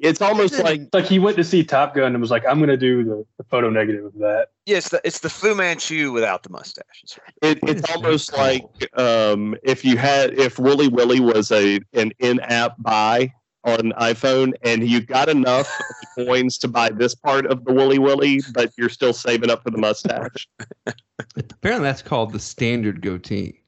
[0.02, 2.58] It's almost like It's like he went to see Top Gun and was like, "I'm
[2.58, 5.54] going to do the, the photo negative of that." Yeah, it's the, it's the Fu
[5.54, 7.04] Manchu without the mustache.
[7.40, 8.42] it, it's almost called?
[8.42, 14.54] like um, if you had if Wooly Willy was a an in-app buy on iPhone
[14.64, 15.70] and you got enough
[16.18, 19.70] coins to buy this part of the Wooly Willy, but you're still saving up for
[19.70, 20.48] the mustache.
[21.36, 23.62] Apparently, that's called the standard goatee.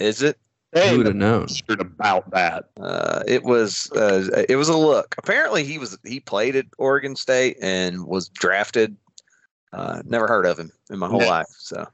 [0.00, 0.36] Is it?
[0.72, 1.48] Hey, Who would have known?
[1.68, 2.66] about that.
[2.80, 5.16] Uh, it was uh, it was a look.
[5.18, 8.96] Apparently, he was he played at Oregon State and was drafted.
[9.72, 11.26] Uh, never heard of him in my whole No.
[11.26, 11.46] life.
[11.58, 11.86] So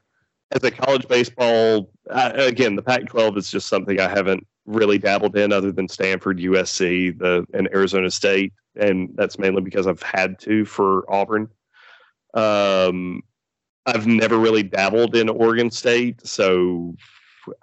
[0.53, 5.37] As a college baseball, uh, again, the Pac-12 is just something I haven't really dabbled
[5.37, 10.39] in, other than Stanford, USC, the and Arizona State, and that's mainly because I've had
[10.41, 11.49] to for Auburn.
[12.35, 13.23] Um,
[13.87, 16.95] I've never really dabbled in Oregon State, so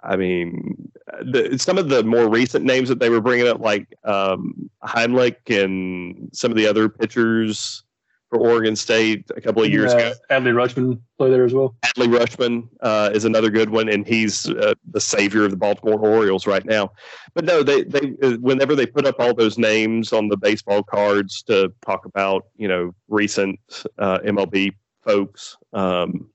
[0.02, 0.83] I mean,
[1.24, 5.36] the, some of the more recent names that they were bringing up, like um, Heimlich
[5.48, 7.82] and some of the other pitchers
[8.30, 10.12] for Oregon State a couple of years Uh, ago.
[10.30, 11.76] Adley Rutschman play there as well.
[11.84, 16.00] Adley Rutschman uh, is another good one, and he's uh, the savior of the Baltimore
[16.00, 16.90] Orioles right now.
[17.34, 20.82] But no, they they uh, whenever they put up all those names on the baseball
[20.82, 23.60] cards to talk about you know recent
[23.98, 24.72] uh, MLB
[25.04, 26.28] folks, um,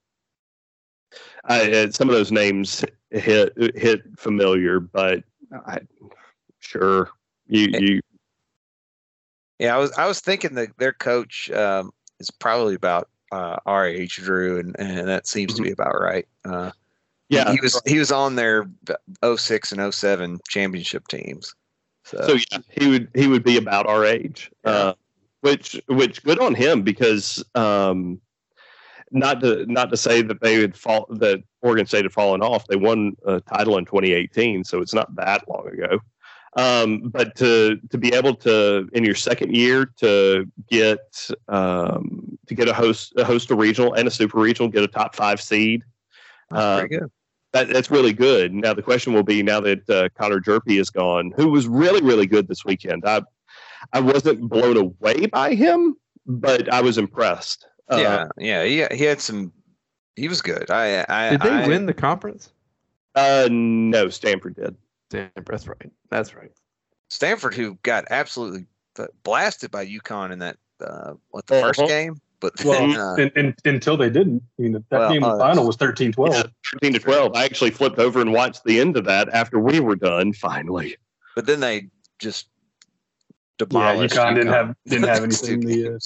[1.45, 5.24] I, uh, some of those names hit hit familiar, but
[5.65, 5.80] I,
[6.60, 7.10] sure
[7.48, 8.02] you you
[9.60, 13.86] yeah, I was I was thinking that their coach um, is probably about uh, our
[13.86, 16.28] age, Drew, and, and that seems to be about right.
[16.45, 16.72] Uh,
[17.28, 17.52] Yeah.
[17.52, 18.67] he was he was on their
[19.24, 21.54] 06 and 07 championship teams.
[22.06, 24.93] So, So yeah, he would he would be about our age, uh,
[25.41, 28.19] which which good on him because um,
[29.12, 32.67] not to not to say that they had fall that Oregon State had fallen off.
[32.67, 36.00] They won a title in 2018, so it's not that long ago.
[36.58, 42.56] Um, but to to be able to in your second year to get um, to
[42.56, 45.41] get a host a host a regional and a super regional, get a top five
[45.41, 45.84] seed.
[46.52, 47.12] Uh, good.
[47.54, 48.52] that, that's really good.
[48.54, 52.02] Now the question will be now that uh, Connor Hjerpe is gone, who was really
[52.02, 53.06] really good this weekend.
[53.06, 53.22] I
[53.93, 55.95] I wasn't blown away by him,
[56.26, 57.67] but I was impressed.
[57.89, 59.52] Uh, yeah, yeah, he he had some.
[60.15, 60.69] He was good.
[60.69, 62.52] I I Did they I- win the conference?
[63.15, 64.75] Uh, no, Stanford did.
[65.10, 65.91] Damn, that's right.
[66.12, 66.52] That's right.
[67.10, 68.65] Stanford, who got absolutely
[69.23, 71.88] blasted by UConn in that uh, what the first Uh-huh.
[71.88, 74.43] game, but Well, uh, in, in, until they didn't.
[74.58, 76.34] I mean, that Well, game uh, the final was 13 12.
[76.36, 77.36] Yeah, thirteen to twelve.
[77.36, 80.32] I actually flipped over and watched the end of that after we were done.
[80.34, 80.95] Finally,
[81.36, 82.47] but then they just
[83.58, 84.15] demolished.
[84.15, 84.36] Yeah, demolished.
[84.36, 85.62] UConn didn't have didn't have Next anything.
[85.63, 85.97] two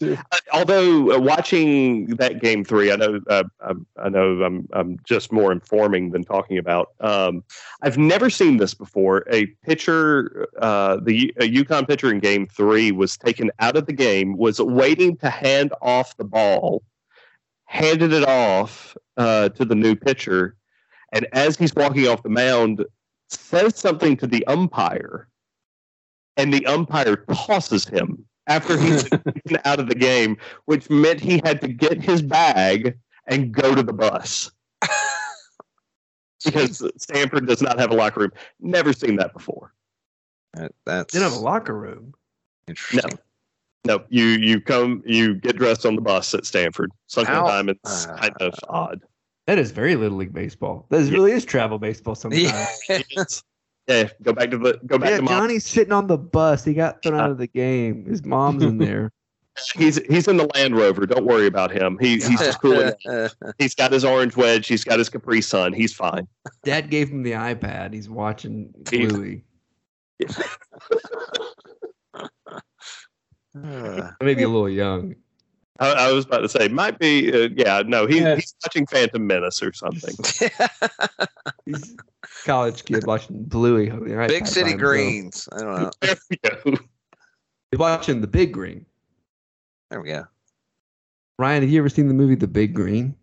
[0.00, 4.66] The, uh, although uh, watching that game three, I know uh, I'm, I know I'm
[4.72, 6.92] I'm just more informing than talking about.
[7.00, 7.44] Um,
[7.82, 9.24] I've never seen this before.
[9.30, 13.92] A pitcher, uh, the a UConn pitcher in game three was taken out of the
[13.92, 16.82] game, was waiting to hand off the ball,
[17.66, 20.56] handed it off uh, to the new pitcher,
[21.12, 22.86] and as he's walking off the mound,
[23.28, 25.28] says something to the umpire,
[26.38, 30.36] and the umpire tosses him after he's taken out of the game,
[30.66, 34.50] which meant he had to get his bag and go to the bus
[36.44, 38.32] because Stanford does not have a locker room.
[38.60, 39.72] Never seen that before.
[40.54, 42.12] That- that's Didn't have a locker room.
[42.66, 43.18] interesting.
[43.84, 44.04] No, no.
[44.08, 46.90] you you come you get dressed on the bus at Stanford.
[47.06, 49.00] Sometimes How- time it's uh, kind of odd.
[49.46, 50.86] That is very little league baseball.
[50.90, 52.52] That is, really is travel baseball sometimes.
[52.88, 53.24] Yeah.
[53.90, 55.34] Yeah, go back to the go back Yeah, to mom.
[55.34, 56.64] Johnny's sitting on the bus.
[56.64, 58.06] He got thrown out of the game.
[58.06, 59.10] His mom's in there.
[59.76, 61.04] He's he's in the Land Rover.
[61.06, 61.98] Don't worry about him.
[62.00, 62.92] He, he's just cooling.
[63.04, 63.28] down.
[63.58, 64.66] He's got his orange wedge.
[64.68, 65.72] He's got his Capri Sun.
[65.74, 66.26] He's fine.
[66.64, 67.92] Dad gave him the iPad.
[67.92, 69.42] He's watching He- Bluey.
[73.54, 75.16] Maybe a little young.
[75.80, 77.32] I, I was about to say might be.
[77.32, 78.34] Uh, yeah, no, he, Yeah.
[78.36, 80.14] he's watching Phantom Menace or something.
[81.66, 81.96] He's a
[82.46, 83.88] college kid watching Bluey.
[83.88, 84.80] holding the Big City by himself.
[84.80, 85.48] Greens.
[85.52, 85.90] I don't know.
[86.00, 86.76] there we go.
[87.70, 88.84] He's watching The Big Green.
[89.90, 90.24] There we go.
[91.38, 93.14] Ryan, have you ever seen the movie The Big Green?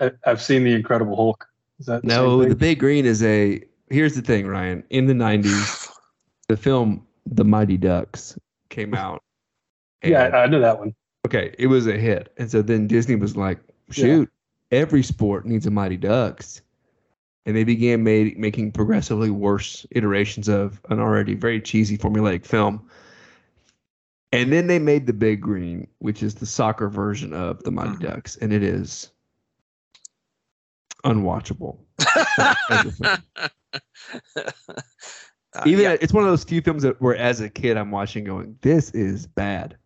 [0.00, 1.46] I, I've seen the Incredible Hulk.
[1.78, 2.56] Is that the No, same The?
[2.56, 3.62] Big Green is a.
[3.90, 4.82] Here's the thing, Ryan.
[4.90, 5.88] In the 90s,
[6.48, 8.36] the film The Mighty Ducks
[8.70, 9.22] came out.
[10.02, 10.94] Yeah, I, I know that one.
[11.26, 12.32] Okay, it was a hit.
[12.38, 13.58] And so then Disney was like,
[13.90, 14.30] shoot,
[14.70, 16.60] every sport needs a Mighty Ducks.
[17.46, 22.88] And they began made, making progressively worse iterations of an already very cheesy formulaic film.
[24.32, 27.96] And then they made The Big Green, which is the soccer version of The Mighty
[27.96, 28.00] Mhm.
[28.00, 28.36] Ducks.
[28.36, 29.10] And it is
[31.04, 31.78] unwatchable.
[32.70, 33.18] as a film.
[35.56, 37.92] Uh, Even yeah, it's one of those few films that where as a kid I'm
[37.92, 39.76] watching going, this is bad.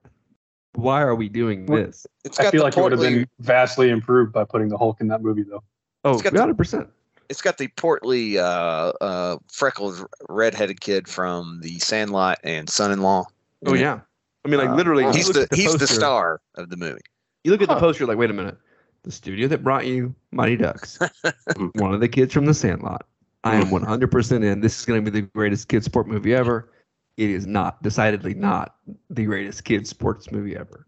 [0.79, 2.07] Why are we doing this?
[2.25, 4.79] it's I got feel the like it would have been vastly improved by putting the
[4.79, 5.65] Hulk in that movie, though.
[6.05, 6.89] Oh, It's got 100 percent.
[7.29, 13.27] It's got the portly, uh, uh, freckled, redheaded kid from The Sandlot and Son-in-Law.
[13.67, 14.01] Oh yeah.
[14.45, 17.01] I mean, like Uh, literally, you he's the, the he's the star of the movie.
[17.43, 18.57] You look at the poster, like, wait a minute.
[19.03, 21.01] The studio that brought you Mighty Ducks,
[21.75, 23.05] one of the kids from The Sandlot.
[23.43, 24.61] I am 100% in.
[24.61, 26.71] This is going to be the greatest kid sport movie ever.
[27.19, 28.77] It is not, decidedly not
[29.11, 30.87] the greatest kid sports movie ever.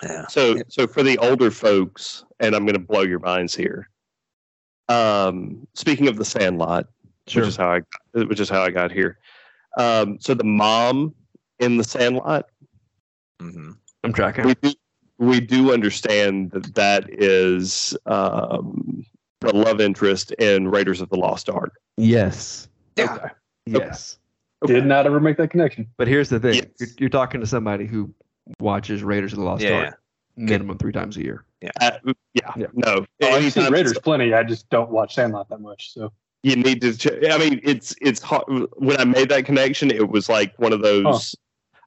[0.00, 0.28] Yeah.
[0.28, 3.90] So, so for the older folks, and I'm going to blow your minds here.
[4.88, 6.86] Um, speaking of the Sandlot,
[7.26, 7.42] Sure.
[7.42, 7.80] which is how I,
[8.12, 9.18] which is how I got here.
[9.76, 11.12] Um, so the mom
[11.58, 12.48] in the Sandlot,
[13.40, 13.72] hmm
[14.04, 14.44] I'm tracking.
[14.44, 14.72] we do,
[15.18, 19.04] we do understand that that is um,
[19.40, 21.72] the love interest in Raiders of the Lost Ark.
[21.96, 22.68] Yes.
[22.94, 23.12] Yeah.
[23.12, 23.28] Okay.
[23.66, 24.18] Yes.
[24.64, 25.86] Did not ever make that connection.
[25.98, 26.64] But here's the thing Yes.
[26.80, 28.12] you're, you're talking to somebody who
[28.60, 29.72] watches Raiders of the Lost Yeah.
[29.86, 30.00] Ark
[30.36, 31.44] minimum three times a year.
[31.80, 31.92] Uh,
[32.34, 32.66] yeah, Yeah.
[32.74, 33.04] no.
[33.22, 34.32] Oh, I've seen Anytime Raiders plenty.
[34.34, 35.92] I just don't watch Sandlot that much.
[35.92, 38.44] So you need to ch- i mean it's it's hard.
[38.76, 41.34] when i made that connection it was like one of those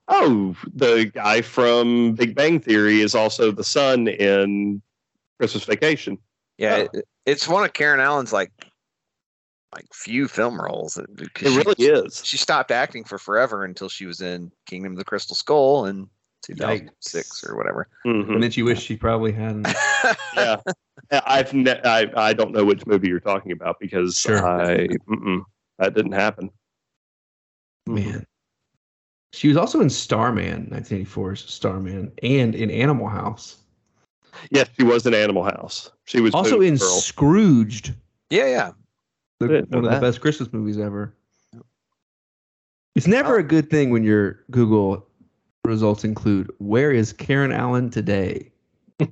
[0.09, 4.81] oh the guy from big bang theory is also the son in
[5.39, 6.17] christmas vacation
[6.57, 6.97] Yeah, Oh.
[6.97, 8.51] it, it's one of Karen Allen's like
[9.73, 10.97] like few film roles.
[10.97, 14.97] It, it really is She stopped acting for forever until she was in Kingdom of
[14.97, 16.09] the Crystal Skull, in
[16.43, 17.87] 2006 or whatever.
[18.05, 18.33] Mhm.
[18.33, 19.67] And then she wished she probably hadn't.
[20.35, 20.57] yeah,
[21.11, 24.45] I've ne- I I don't know which movie you're talking about because Sure.
[24.45, 24.87] I
[25.77, 26.49] that didn't happen.
[27.87, 28.25] Man.
[29.31, 33.57] She was also in Starman, 1984's Starman, and in Animal House.
[34.49, 35.91] Yes, she was in Animal House.
[36.05, 36.87] She was Also in girl.
[36.87, 37.93] Scrooged,
[38.31, 38.71] Yeah, yeah.
[39.39, 41.13] The, one of the best Christmas movies ever.
[42.95, 45.07] It's never a good thing when your Google
[45.63, 48.51] results include "Where is Karen Allen today?"
[48.99, 49.07] or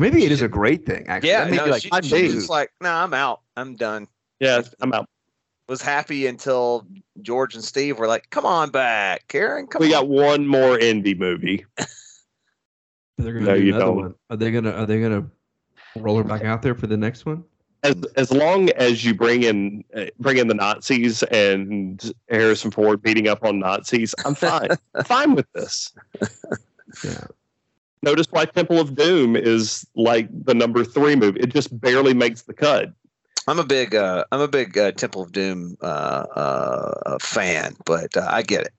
[0.00, 1.06] maybe it is a great thing.
[1.08, 2.34] Actually, Yeah, That no, like she, five she was days.
[2.34, 3.42] just like, no, I'm out.
[3.56, 4.08] I'm done.
[4.40, 5.06] Yeah, I'm out.
[5.68, 6.86] Was happy until
[7.20, 9.66] George and Steve were like, come on back, Karen.
[9.66, 9.90] Come We on.
[10.02, 11.66] got one more indie movie.
[13.18, 13.96] They're gonna No, do you another don't.
[13.96, 14.14] one.
[14.30, 15.26] Are they gonna Are they gonna
[15.96, 17.44] roll her back out there for the next one?
[17.84, 23.00] As as long as you bring in uh, bring in the Nazis and Harrison Ford
[23.00, 24.70] beating up on Nazis, I'm fine.
[25.04, 25.92] fine with this.
[27.04, 27.26] Yeah.
[28.02, 31.40] Notice why Temple of Doom is like the number three movie.
[31.40, 32.92] It just barely makes the cut.
[33.48, 35.84] I'm a big, uh, I'm a big uh, Temple of Doom uh,
[36.36, 38.72] uh, fan, but uh, I get it.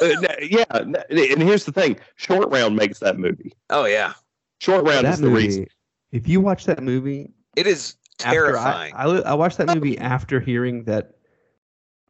[0.00, 3.52] Uh, yeah, and here's the thing: Short Round makes that movie.
[3.70, 4.12] Oh yeah,
[4.60, 5.46] Short Round that is the movie.
[5.46, 5.66] reason.
[6.12, 8.94] If you watch that movie, it is after I, terrifying.
[8.94, 11.12] I, I watched that movie after hearing that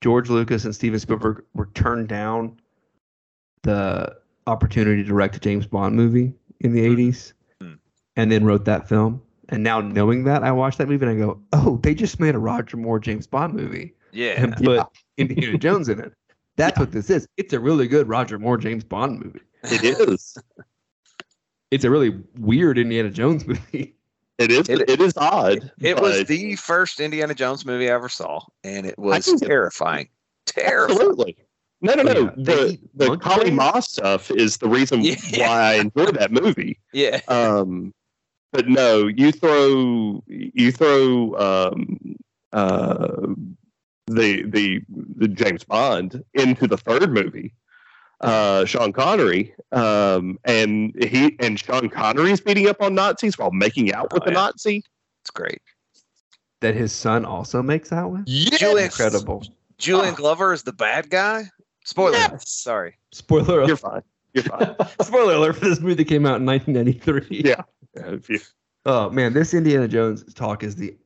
[0.01, 2.59] George Lucas and Steven Spielberg were turned down
[3.63, 4.15] the
[4.47, 7.79] opportunity to direct a James Bond movie in the 80s Mhm.
[8.17, 9.21] and then wrote that film.
[9.49, 12.35] And now knowing that, I watched that movie and I go, oh, they just made
[12.35, 16.13] a Roger Moore James Bond movie yeah, and put Indiana Jones in it.
[16.57, 17.27] That's what this is.
[17.37, 19.41] It's a really good Roger Moore James Bond movie.
[19.65, 20.37] It is.
[21.73, 23.96] It's a really weird Indiana Jones movie.
[24.39, 24.69] It is.
[24.69, 25.71] It- It is odd.
[25.81, 30.09] it was the first Indiana Jones movie I ever saw, and it was terrifying.
[30.47, 30.99] Terrifying.
[31.01, 31.37] Absolutely.
[31.81, 32.13] No, no, no.
[32.13, 33.51] Yeah, the the Kali?
[33.51, 35.17] Ma stuff is the reason Yeah.
[35.39, 36.79] why I enjoy that movie.
[36.93, 37.93] Yeah, Um,
[38.53, 41.99] but no, you throw you throw um,
[42.53, 43.27] uh,
[44.07, 44.81] the the
[45.17, 47.53] the James Bond into the third movie.
[48.21, 53.93] Uh, Sean Connery, um, and he and Sean Connery's beating up on Nazis while making
[53.93, 54.35] out with Oh, a yeah.
[54.35, 54.83] Nazi.
[55.23, 55.61] it's great.
[56.61, 58.25] That his son also makes out with?
[58.27, 59.45] Julian, Incredible.
[59.77, 60.17] Julian Oh.
[60.17, 61.51] Glover is the bad guy.
[61.85, 62.13] Spoiler.
[62.17, 62.49] Yes.
[62.49, 62.95] Sorry.
[63.13, 64.03] Spoiler You're fine.
[64.33, 64.75] You're fine.
[65.03, 67.43] Spoiler alert for this movie that came out in 1993.
[67.45, 67.63] Yeah.
[67.95, 68.41] Yeah, you-
[68.87, 70.97] Oh man, this Indiana Jones talk is the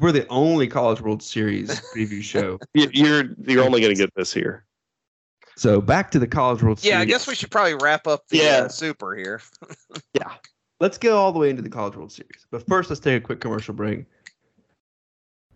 [0.00, 2.58] we're the only College World Series preview show.
[2.74, 4.64] You're you're only going to get this here.
[5.62, 6.92] So back to the College World Series.
[6.92, 8.62] Yeah, I guess we should probably wrap up the Yeah.
[8.64, 9.40] uh, super here.
[10.12, 10.32] Yeah.
[10.80, 12.44] Let's go all the way into the College World Series.
[12.50, 14.06] But first, let's take a quick commercial break.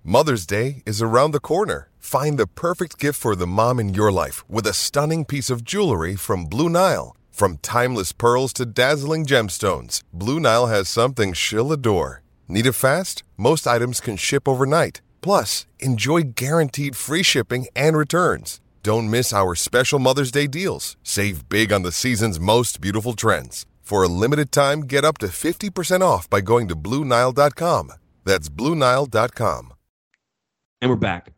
[0.04, 1.90] Mother's Day is around the corner.
[1.98, 5.64] Find the perfect gift for the mom in your life with a stunning piece of
[5.64, 7.16] jewelry from Blue Nile.
[7.32, 12.22] From timeless pearls to dazzling gemstones, Blue Nile has something she'll adore.
[12.46, 13.24] Need it fast?
[13.36, 15.00] Most items can ship overnight.
[15.20, 18.60] Plus, enjoy guaranteed free shipping and returns.
[18.86, 20.96] Don't miss our special Mother's Day deals.
[21.02, 23.66] Save big on the season's most beautiful trends.
[23.80, 27.90] For a limited time, get up to 50% off by going to BlueNile.com.
[28.24, 29.72] That's BlueNile.com.
[30.80, 31.26] And we're back.
[31.26, 31.34] At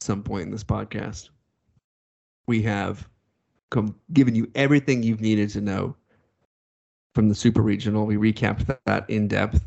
[0.00, 1.28] some point in this podcast,
[2.46, 3.06] we have
[3.68, 5.94] come given you everything you've needed to know
[7.14, 8.06] from the Super Regional.
[8.06, 9.62] We recapped that in depth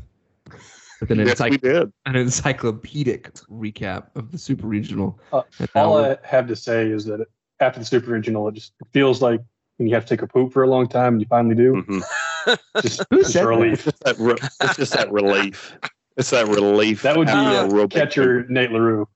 [1.08, 1.92] with an, Yes, we encycl- did.
[2.06, 5.18] an encyclopedic recap of the Super Regional.
[5.32, 5.42] Uh,
[5.74, 7.26] All I have to say is that
[7.60, 9.40] after the super regional, it just feels like
[9.76, 11.74] when you have to take a poop for a long time and you finally do.
[11.74, 12.02] Mhm.
[12.82, 13.48] Just, Who just said that?
[13.48, 13.86] relief.
[13.86, 14.18] It's just that.
[14.18, 15.78] Re- it's just that relief.
[16.18, 17.00] It's that relief.
[17.00, 19.08] That would be uh, a real big catcher Nate LaRue.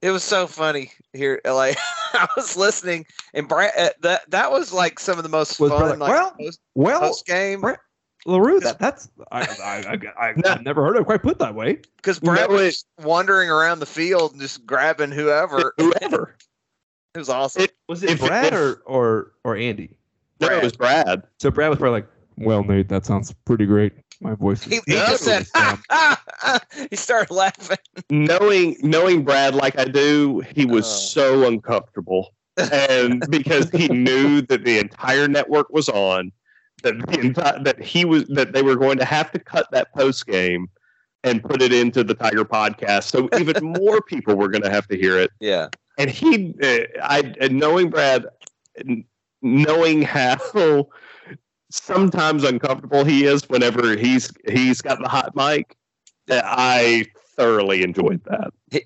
[0.00, 1.40] It was so funny here.
[1.44, 1.78] Like
[2.12, 5.70] I was listening, and Brad, uh, that that was like some of the most Was
[5.70, 5.78] fun.
[5.80, 7.78] Brad like, like "Well, post, well, post game Brad-
[8.26, 10.50] LaRue, that, that's I, I, I, I, No.
[10.50, 11.78] I've never heard it quite put that way.
[11.96, 15.74] because Brad No, was wandering around the field and just grabbing whoever.
[15.78, 16.36] Whoever.
[17.14, 17.64] It was awesome.
[17.64, 19.90] It- Was it If- Brad if- or, or or Andy?
[20.40, 21.22] No, it was Brad.
[21.40, 22.08] So Brad was probably like,
[22.38, 23.92] "Well, Nate, that sounds pretty great.
[24.22, 25.46] My voice." he, Is he just said,
[26.88, 27.76] he started laughing.
[28.08, 30.88] Knowing knowing Brad like I do, he was Oh.
[30.88, 36.32] so uncomfortable, and because he knew that the entire network was on,
[36.82, 39.92] that the entire that he was that they were going to have to cut that
[39.94, 40.68] post game
[41.24, 44.88] and put it into the Tiger podcast, so even more people were going to have
[44.88, 45.30] to hear it.
[45.40, 45.68] Yeah.
[45.98, 48.26] and he uh, i and knowing brad
[49.42, 50.88] knowing how
[51.70, 55.76] sometimes uncomfortable he is whenever he's he's got the hot mic
[56.30, 57.04] uh, i
[57.36, 58.82] thoroughly enjoyed that He,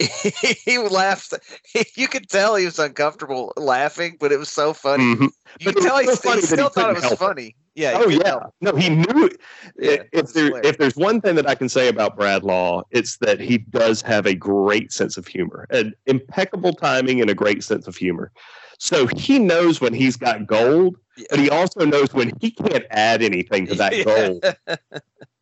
[0.65, 1.35] he laughed.
[1.97, 5.05] you could tell he was uncomfortable laughing, but it was so funny.
[5.05, 5.31] Mhm.
[5.61, 7.19] You But could tell he, so he funny he still thought it was help it.
[7.19, 7.57] funny.
[7.75, 8.01] Yeah.
[8.03, 8.19] Oh yeah.
[8.23, 8.55] tell.
[8.61, 9.31] No, he knew.
[9.79, 10.71] Yeah, if there hilarious.
[10.71, 14.01] if there's one thing that I can say about Brad Law, it's that he does
[14.03, 18.33] have a great sense of humor, an impeccable timing, and a great sense of humor.
[18.79, 20.97] So he knows when he's got gold,
[21.31, 24.05] but he also knows when he can't add anything to that Yeah.
[24.05, 24.45] gold.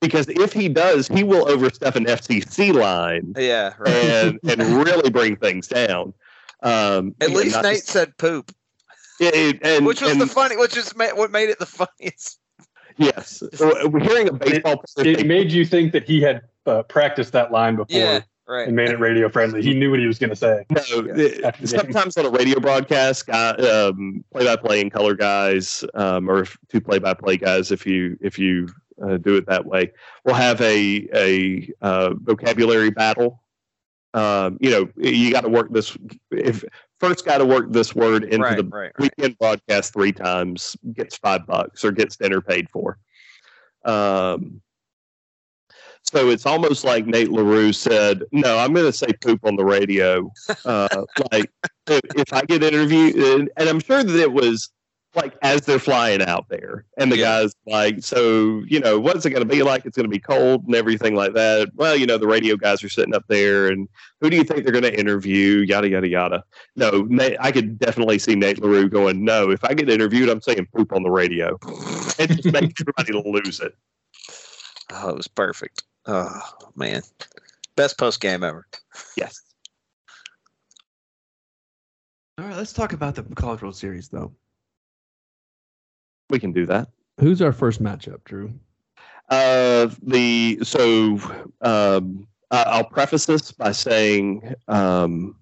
[0.01, 3.75] Because if he does, he will overstep an FCC line Yeah.
[3.79, 3.95] Right.
[3.95, 6.13] and and really bring things down.
[6.63, 8.53] Um, At least not to- Nate said poop,
[9.21, 11.67] it- it- and, which was and- the funny, which is ma- what made it the
[11.67, 12.39] funniest.
[12.97, 13.43] yes.
[13.55, 17.33] So we're hearing a baseball player It made you think that he had uh, practiced
[17.33, 18.21] that line before Yeah.
[18.47, 18.67] Right.
[18.67, 19.63] and made it radio friendly.
[19.63, 20.67] He knew what he was going to say.
[20.71, 26.47] No, the- After sometimes on a radio broadcast, um, play-by-play and color guys, um, or
[26.69, 28.69] two play-by-play guys, if you if you
[29.03, 29.93] uh, do it that way,
[30.25, 33.41] we'll have a a uh, vocabulary battle.
[34.13, 35.97] Um, you know, you got to work this.
[36.31, 36.65] If
[37.01, 39.11] first got to work this word into Right, the right, right.
[39.19, 42.99] weekend broadcast three times, gets five bucks or gets dinner paid for.
[43.85, 44.61] Um,
[46.05, 49.65] so it's almost like Nate LaRue said, No, I'm going to say poop on the
[49.65, 50.31] radio.
[50.65, 51.51] Uh, like,
[51.87, 54.71] if, if I get interviewed, and, and I'm sure that it was
[55.15, 57.43] like as they're flying out there, and the Yeah.
[57.43, 59.85] guys like, So, you know, what's it going to be like?
[59.87, 61.71] It's going to be cold and everything like that.
[61.75, 63.89] Well, you know, the radio guys are sitting up there, and
[64.21, 65.59] who do you think they're going to interview?
[65.67, 66.45] Yada, yada, yada.
[66.77, 70.41] No, Nate, I could definitely see Nate LaRue going, No, if I get interviewed, I'm
[70.41, 71.59] saying poop on the radio.
[72.19, 73.75] And just make everybody lose it.
[74.93, 75.83] Oh, it was perfect.
[76.07, 76.41] Oh
[76.77, 77.03] man,
[77.77, 78.67] best post game ever.
[79.17, 79.41] Yes.
[82.39, 84.33] All right, let's talk about the College World Series, though.
[86.31, 86.89] We can do that.
[87.21, 88.53] Who's our first matchup, Drew?
[89.29, 91.19] Uh, the so
[91.61, 95.37] um, I- I'll preface this by saying um,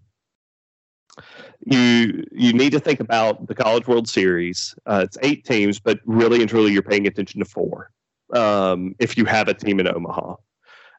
[1.65, 4.75] you you need to think about the College World Series.
[4.87, 7.91] Uh, it's eight teams, but really and truly, you're paying attention to four.
[8.35, 10.37] Um, if you have a team in Omaha,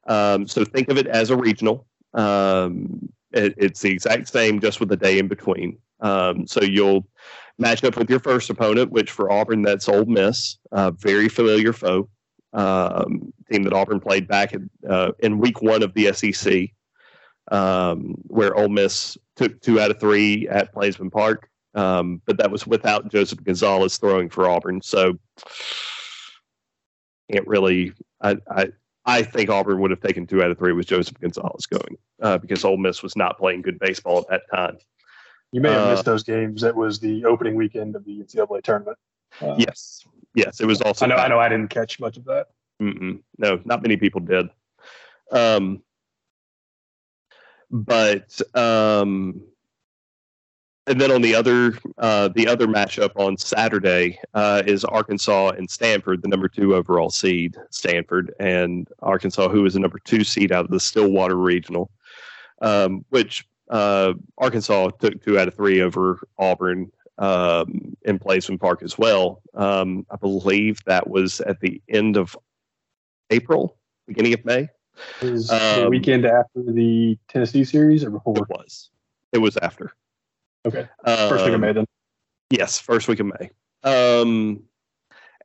[0.07, 1.85] um, so think of it as a regional.
[2.13, 5.77] Um, it, it's the exact same, just with a day in between.
[5.99, 7.07] Um, so you'll
[7.57, 11.73] match up with your first opponent, which for Auburn, that's Ole Miss, uh, very familiar
[11.73, 12.09] foe
[12.53, 16.69] um, team that Auburn played back in, uh, in week one of the SEC,
[17.51, 21.49] um, where Ole Miss took two out of three at Plainsman Park.
[21.75, 24.81] Um, but that was without Joseph Gonzalez throwing for Auburn.
[24.81, 25.17] So
[27.31, 27.93] can't really.
[28.21, 28.67] I
[29.05, 32.37] I think Auburn would have taken two out of three with Joseph Gonzalez going uh,
[32.37, 34.77] because Ole Miss was not playing good baseball at that time.
[35.51, 36.61] You may have Uh, missed those games.
[36.61, 38.97] That was the opening weekend of the NCAA tournament.
[39.41, 41.05] Uh, Yes, yes, it was also.
[41.05, 41.15] I know.
[41.15, 41.39] I know.
[41.39, 42.47] I didn't catch much of that.
[42.81, 43.21] Mm-mm.
[43.37, 44.49] No, not many people did.
[45.31, 45.83] Um,
[47.69, 49.41] but um,
[50.87, 55.69] and then on the other uh, the other matchup on Saturday uh, is Arkansas and
[55.69, 60.51] Stanford, the number two overall seed, Stanford and Arkansas, who is the number two seed
[60.51, 61.89] out of the Stillwater Regional,
[62.61, 68.83] um, which uh, Arkansas took two out of three over Auburn um, in Plainsman Park
[68.83, 69.41] as well.
[69.53, 72.37] Um, I believe that was at the end of
[73.29, 74.67] April, beginning of May.
[75.21, 78.37] It was the Um, weekend after the Tennessee series or before?
[78.37, 78.89] It was.
[79.31, 79.93] It was after.
[80.65, 80.87] Okay.
[81.05, 81.85] First week of Um, May then.
[82.49, 83.49] Yes, first week of May.
[83.83, 84.63] Um,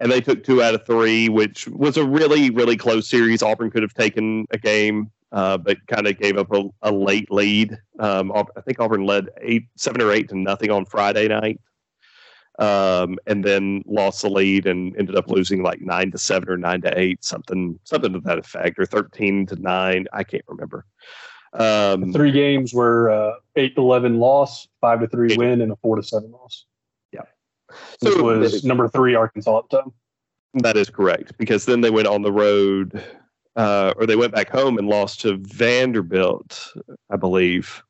[0.01, 3.43] and they took two out of three, which was a really, really close series.
[3.43, 7.31] Auburn could have taken a game, uh, but kind of gave up a, a late
[7.33, 7.77] lead.
[7.99, 11.61] Um, I think Auburn led eight, seven or eight to nothing on Friday night,
[12.61, 16.57] um, and then lost the lead and ended up losing like nine to seven or
[16.57, 20.07] nine to eight, something, something to that effect, or thirteen to nine.
[20.13, 20.85] I can't remember.
[21.55, 25.77] Um, Three games were uh, eight to eleven loss, five to three win, and a
[25.77, 26.67] four to seven loss.
[27.13, 27.23] Yeah.
[28.01, 29.93] This So- was number three Arkansas at the time.
[30.55, 33.03] That is correct because then they went on the road,
[33.57, 36.73] uh, or they went back home and lost to Vanderbilt,
[37.11, 37.83] I believe.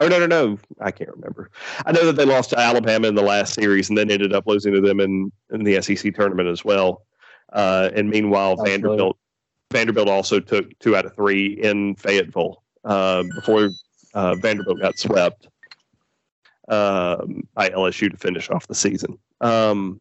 [0.00, 0.58] Oh no, no, no!
[0.80, 1.50] I can't remember.
[1.86, 4.46] I know that they lost to Alabama in the last series, and then ended up
[4.46, 7.06] losing to them in in the SEC tournament as well.
[7.52, 9.16] Uh, and meanwhile, Sounds Vanderbilt
[9.74, 13.70] Vanderbilt also took two out of three in Fayetteville uh, before
[14.14, 15.48] uh, Vanderbilt got swept
[16.68, 19.18] um, by LSU to finish off the season.
[19.40, 20.00] Um,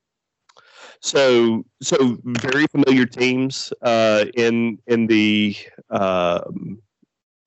[1.01, 5.55] so, so very familiar teams uh, in in the
[5.89, 6.79] um,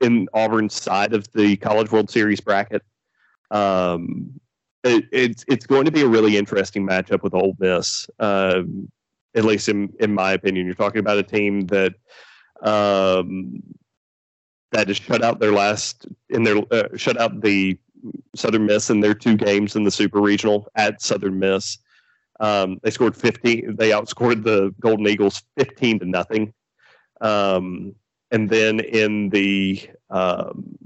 [0.00, 2.82] in Auburn's side of the College World Series bracket.
[3.52, 4.40] Um,
[4.82, 8.08] it, it's it's going to be a really interesting matchup with Ole Miss.
[8.18, 8.88] Um,
[9.36, 11.94] at least in in my opinion, you're talking about a team that
[12.62, 13.62] um,
[14.72, 17.78] that has shut out their last in their uh, shut out the
[18.34, 21.78] Southern Miss in their two games in the Super Regional at Southern Miss.
[22.40, 23.66] Um, they scored 50.
[23.68, 26.52] They outscored the Golden Eagles 15 to nothing.
[27.20, 27.94] Um,
[28.30, 30.76] and then in the um,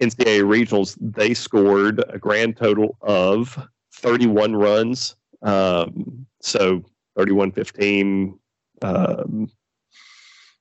[0.00, 3.58] NCAA regionals, they scored a grand total of
[3.92, 5.16] 31 runs.
[5.42, 6.82] Um, so
[7.16, 8.38] 31 15.
[8.82, 9.50] Um,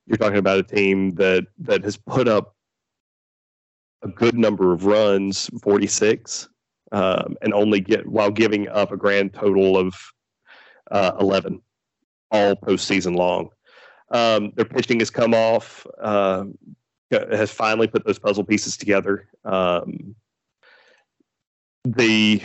[0.08, 2.56] you're talking about a team that, that has put up
[4.04, 6.50] a good number of runs, 46,
[6.92, 9.96] um, and only get while giving up a grand total of
[10.90, 11.62] uh, 11
[12.32, 13.50] all postseason long.
[14.10, 16.46] Um, their pitching has come off, uh,
[17.12, 19.28] has finally put those puzzle pieces together.
[19.46, 20.16] Um,
[21.84, 22.42] the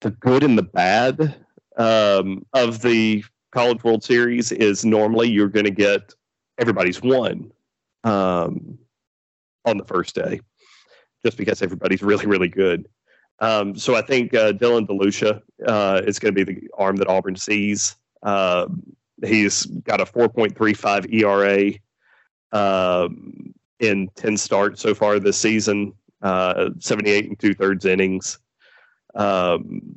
[0.00, 1.44] the good and the bad
[1.80, 6.14] um, of the College World Series is normally you're going to get
[6.58, 7.50] everybody's won
[8.04, 8.78] um,
[9.64, 10.40] on the first day,
[11.24, 12.86] just because everybody's really really good.
[13.40, 17.08] Um, so I think uh, Dylan DeLucia uh, is going to be the arm that
[17.08, 17.96] Auburn sees.
[18.22, 18.66] Uh,
[19.24, 21.72] he's got a 4.35 ERA
[22.52, 28.38] um, in 10 starts so far this season, uh, 78 and two thirds innings.
[29.14, 29.96] Um,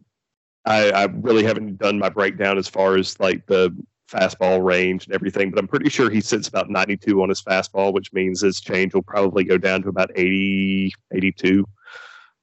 [0.66, 3.76] I, I, really haven't done my breakdown as far as like the
[4.10, 7.94] fastball range and everything, but I'm pretty sure he sits about 92 on his fastball,
[7.94, 11.66] which means his change will probably go down to about 80, 82.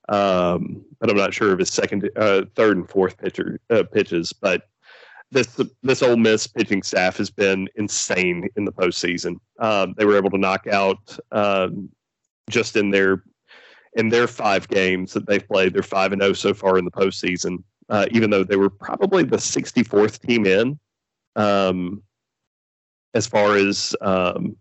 [0.08, 4.32] Um, but I'm not sure of his second, uh, third, and fourth pitcher uh, pitches.
[4.32, 4.64] But
[5.30, 9.36] this this Ole Miss pitching staff has been insane in the postseason.
[9.60, 11.88] Um, they were able to knock out um,
[12.50, 13.22] just in their
[13.94, 15.72] in their five games that they've played.
[15.72, 18.70] They're five and zero oh so far in the postseason, uh, even though they were
[18.70, 20.78] probably the 64th team in
[21.36, 22.02] um,
[23.14, 24.56] as far as um,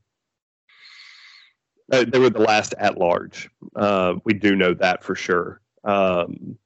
[1.91, 3.49] uh, they were the last at large.
[3.75, 5.61] Uh, we do know that for sure.
[5.83, 6.57] Um,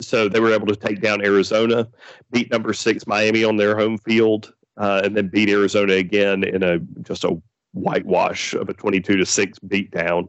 [0.00, 1.88] so they were able to take down Arizona,
[2.30, 6.62] beat number six Miami on their home field, uh, and then beat Arizona again in
[6.62, 7.40] a just a
[7.72, 10.28] whitewash of a twenty-two to six beatdown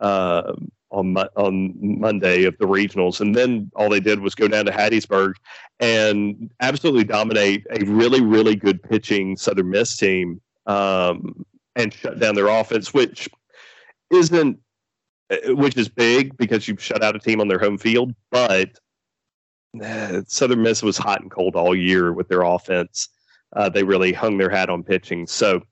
[0.00, 0.52] uh,
[0.90, 3.20] on on Monday of the regionals.
[3.20, 5.34] And then all they did was go down to Hattiesburg
[5.78, 11.44] and absolutely dominate a really really good pitching Southern Miss team um,
[11.76, 13.28] and shut down their offense, which
[14.10, 14.58] isn't
[15.30, 18.14] uh, which is big because you shut out a team on their home field.
[18.30, 18.78] But
[19.82, 23.08] uh, Southern Miss was hot and cold all year with their offense.
[23.54, 25.26] Uh, they really hung their hat on pitching.
[25.26, 25.62] So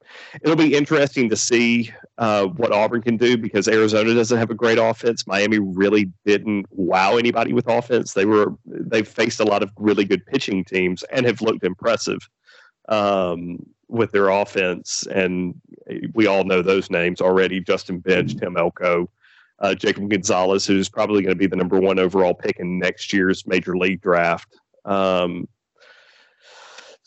[0.43, 4.55] it'll be interesting to see uh, what Auburn can do because Arizona doesn't have a
[4.55, 5.26] great offense.
[5.26, 8.14] Miami really didn't wow anybody with offense.
[8.14, 12.18] They were they've faced a lot of really good pitching teams and have looked impressive
[12.89, 15.07] um, with their offense.
[15.12, 15.55] And
[16.14, 19.09] we all know those names already: Justin Bench, Tim Elko,
[19.61, 23.12] uh, Jacob Gonzalez, who's probably going to be the number one overall pick in next
[23.12, 24.57] year's major league draft.
[24.85, 25.47] Um,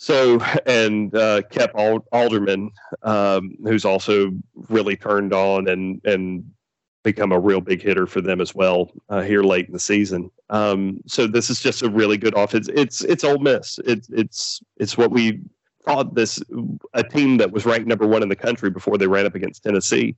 [0.01, 2.71] so, and uh, Kemp Alderman,
[3.03, 4.31] um, who's also
[4.67, 6.43] really turned on and and
[7.03, 10.31] become a real big hitter for them as well uh, here late in the season.
[10.49, 12.67] Um, so this is just a really good offense.
[12.73, 13.79] It's it's Ole Miss.
[13.85, 15.39] It's it's it's what we
[15.85, 16.41] thought this
[16.95, 19.61] a team that was ranked number one in the country before they ran up against
[19.61, 20.15] Tennessee.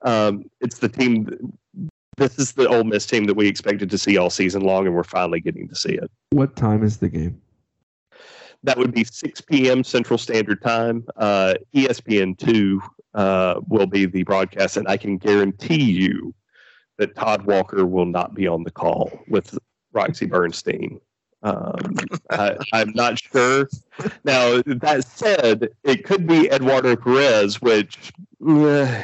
[0.00, 1.52] Um, it's the team.
[2.16, 4.96] This is the Ole Miss team that we expected to see all season long, and
[4.96, 6.10] we're finally getting to see it.
[6.30, 7.38] What time is the game?
[8.62, 9.82] That would be 6 p.m.
[9.82, 11.06] Central Standard Time.
[11.16, 12.82] Uh, ESPN two
[13.14, 16.34] uh, will be the broadcast, and I can guarantee you
[16.98, 19.58] that Todd Walker will not be on the call with
[19.92, 21.00] Roxy Bernstein.
[21.42, 21.96] Um,
[22.28, 23.68] I, am not sure.
[24.24, 28.12] Now, that said, it could be Eduardo Perez, which.
[28.46, 29.02] Uh,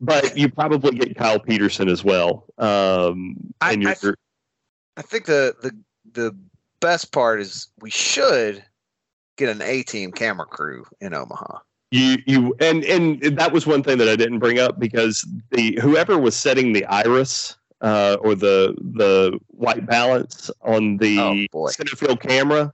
[0.00, 2.44] but you probably get Kyle Peterson as well.
[2.58, 3.96] Um, I, I,
[4.98, 5.72] I, think the the
[6.12, 6.36] the
[6.84, 8.62] best part is we should
[9.38, 11.58] get an A team camera crew in Omaha.
[11.90, 15.78] You you and and that was one thing that I didn't bring up because the
[15.80, 21.96] whoever was setting the iris uh, or the the white balance on the oh, center
[21.96, 22.72] field camera,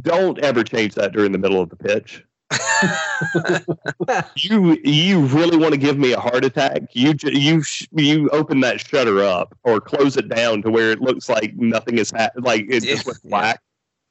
[0.00, 2.24] don't ever change that during the middle of the pitch.
[4.36, 6.82] you you really want to give me a heart attack?
[6.92, 11.28] You you you open that shutter up or close it down to where it looks
[11.28, 13.60] like nothing is ha- like it just looks black.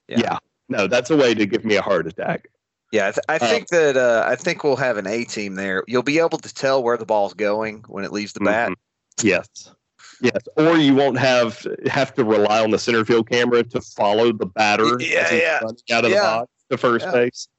[0.08, 0.20] Yeah.
[0.20, 0.38] yeah.
[0.70, 2.50] no, that's a way to give me a heart attack.
[2.92, 5.56] Yeah, I, th- I think uh, that uh, I think we'll have an A team
[5.56, 5.84] there.
[5.88, 8.70] You'll be able to tell where the ball's going when it leaves the bat.
[8.70, 9.28] Mm-hmm.
[9.28, 9.72] Yes.
[10.22, 14.32] Yes, or you won't have have to rely on the center field camera to follow
[14.32, 15.60] the batter yeah, yeah.
[15.92, 16.16] out of yeah.
[16.16, 17.12] the box to first yeah.
[17.12, 17.50] base.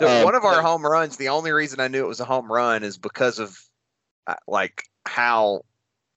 [0.00, 2.50] Um, one of our home runs, the only reason I knew it was a home
[2.50, 3.60] run is because of
[4.26, 5.62] uh, like how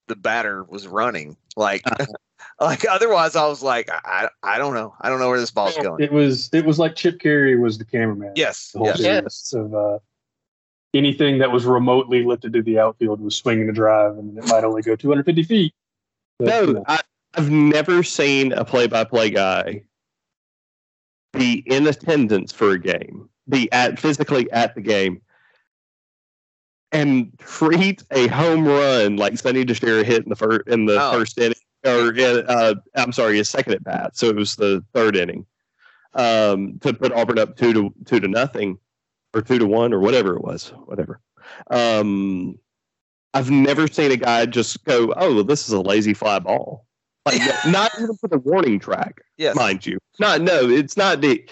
[0.08, 1.36] the batter was running.
[1.56, 1.82] Like,
[2.60, 5.76] like otherwise, I was like, I, I don't know, I don't know where this ball's
[5.76, 6.02] going.
[6.02, 8.32] It was it was like Chip Caray was the cameraman.
[8.36, 9.00] Yes, the whole yes.
[9.00, 9.98] series of uh,
[10.94, 14.64] anything that was remotely lifted to the outfield was swinging a drive, and it might
[14.64, 15.74] only go 250 feet.
[16.38, 17.00] But, you No, know, I,
[17.34, 19.82] I've never seen a play-by-play guy
[21.32, 25.20] be in attendance for a game, be at physically at the game,
[26.92, 31.12] and treat a home run like Sonny DiChiara hit in the first in the Oh.
[31.12, 32.12] first inning, or
[32.48, 34.16] uh, I'm sorry, his second at bat.
[34.16, 35.44] So it was the third inning
[36.14, 38.78] um, to put Auburn up two to two to nothing,
[39.34, 41.20] or two to one, or whatever it was, whatever.
[41.70, 42.58] Um,
[43.34, 46.86] I've never seen a guy just go, "Oh, well, this is a lazy fly ball."
[47.26, 49.56] Like not even for the warning track, Yes.
[49.56, 49.98] mind you.
[50.20, 51.48] Not no, it's not the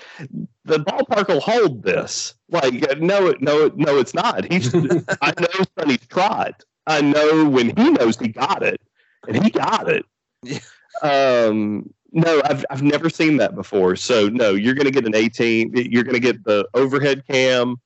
[0.65, 2.35] the ballpark will hold this.
[2.49, 4.51] Like no, no, no, it's not.
[4.51, 4.73] He's
[5.21, 6.55] I know Sonny's tried.
[6.87, 8.81] I know when he knows he got it,
[9.27, 10.05] and he got it.
[10.43, 10.59] Yeah.
[11.03, 13.97] Um, no, I've I've never seen that before.
[13.97, 15.73] So no, you're going to get an 18.
[15.75, 17.77] You're going to get the overhead cam.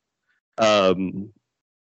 [0.59, 1.31] Um,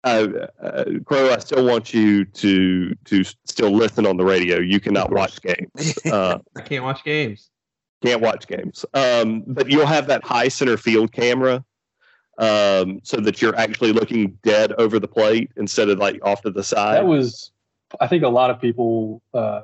[0.04, 0.28] uh,
[0.62, 4.58] uh, Crow, I still want you to to still listen on the radio.
[4.58, 5.98] You cannot watch games.
[6.12, 7.50] Uh, I can't watch games.
[8.04, 8.84] Can't watch games.
[8.94, 11.64] Um, but you'll have that high center field camera,
[12.38, 16.50] um, so that you're actually looking dead over the plate instead of like off to
[16.50, 16.96] the side.
[16.96, 17.52] that was,
[18.00, 19.62] I think, a lot of people, uh,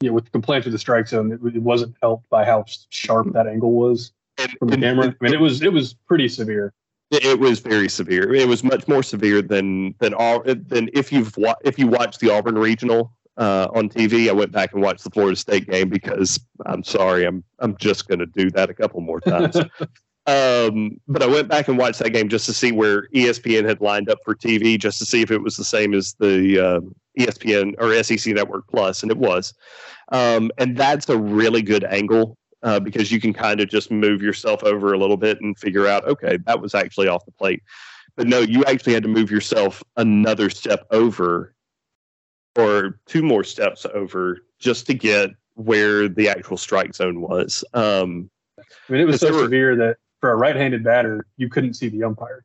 [0.00, 3.32] you know, with complaints with the strike zone, it, it wasn't helped by how sharp
[3.34, 5.14] that angle was And- from the camera.
[5.20, 6.72] I mean, it was it was pretty severe.
[7.10, 8.32] It, it was very severe.
[8.32, 12.20] It was much more severe than than all than if you've wa- if you watched
[12.20, 14.28] the Auburn regional uh, on TV.
[14.28, 18.06] I went back and watched the Florida State game because I'm sorry, I'm I'm just
[18.06, 19.56] going to do that a couple more times.
[20.26, 23.80] um, but I went back and watched that game just to see where ESPN had
[23.80, 26.80] lined up for TV, just to see if it was the same as the uh,
[27.18, 29.54] ESPN or SEC Network Plus, and it was.
[30.12, 34.20] Um, and that's a really good angle uh, because you can kind of just move
[34.20, 37.62] yourself over a little bit and figure out, okay, that was actually off the plate.
[38.16, 41.54] But no, you actually had to move yourself another step over
[42.56, 47.64] or two more steps over just to get where the actual strike zone was.
[47.74, 51.74] Um, I mean, it was so were- severe that for a right-handed batter, you couldn't
[51.74, 52.44] see the umpire.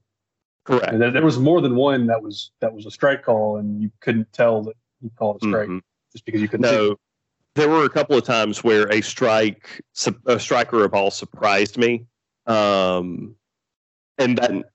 [0.66, 0.94] correct.
[0.94, 3.92] And there, was more than one that was that was a strike call, and you
[4.00, 5.82] couldn't tell that you called a strike Mhm.
[6.12, 6.72] just because you couldn't see.
[6.76, 6.96] No,
[7.54, 9.82] there were a couple of times where a strike,
[10.26, 12.08] a strike or a ball surprised me,
[12.48, 13.36] um,
[14.18, 14.72] and that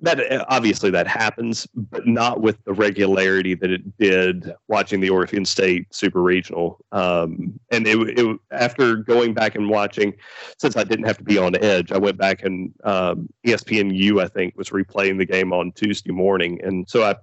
[0.00, 5.44] that obviously that happens, but not with the regularity that it did watching the Oregon
[5.44, 6.78] State Super Regional.
[6.92, 10.14] Um, and it, it after going back and watching,
[10.58, 14.28] since I didn't have to be on edge, I went back and um, ESPNU I
[14.28, 17.16] think was replaying the game on Tuesday morning, and so I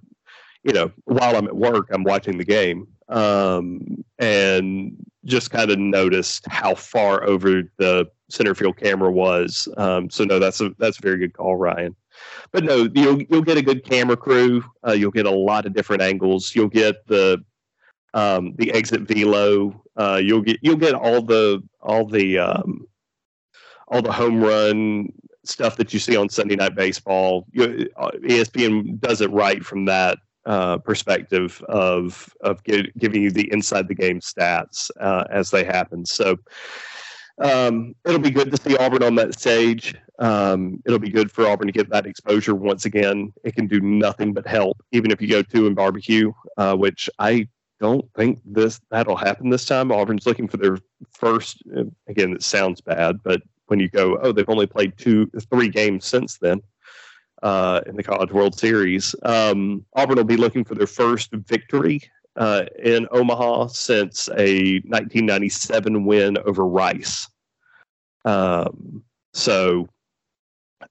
[0.64, 5.78] you know, while I'm at work, I'm watching the game um, and just kind of
[5.78, 9.68] noticed how far over the center field camera was.
[9.76, 11.94] Um, so no, that's a that's a very good call, Ryan.
[12.52, 14.64] But no, you'll you'll get a good camera crew.
[14.86, 16.54] Uh, you'll get a lot of different angles.
[16.54, 17.42] You'll get the
[18.14, 19.82] um, the exit velo.
[19.96, 22.86] Uh, you'll get you'll get all the all the um,
[23.88, 25.08] all the home run
[25.44, 27.46] stuff that you see on Sunday Night Baseball.
[27.52, 33.30] You, uh, ESPN does it right from that uh, perspective of of gi- giving you
[33.30, 36.04] the inside the game stats uh, as they happen.
[36.04, 36.36] So
[37.42, 39.94] um, it'll be good to see Auburn on that stage.
[40.18, 43.32] Um, it'll be good for Auburn to get that exposure once again.
[43.44, 47.10] It can do nothing but help, even if you go to and barbecue, uh, which
[47.18, 47.48] I
[47.80, 49.90] don't think this that'll happen this time.
[49.90, 50.78] Auburn's looking for their
[51.10, 51.62] first.
[51.76, 55.68] uh, Again, it sounds bad, but when you go, oh, they've only played two, three
[55.68, 56.60] games since then
[57.42, 59.14] uh, in the College World Series.
[59.24, 62.02] Um, Auburn will be looking for their first victory
[62.36, 67.28] uh, in Omaha since a 1997 win over Rice.
[68.24, 69.02] Um,
[69.32, 69.88] so,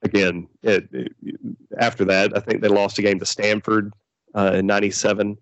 [0.04, 1.12] again, it, it-
[1.80, 3.94] after that, I think they lost a game to Stanford
[4.36, 5.38] uh, in '97,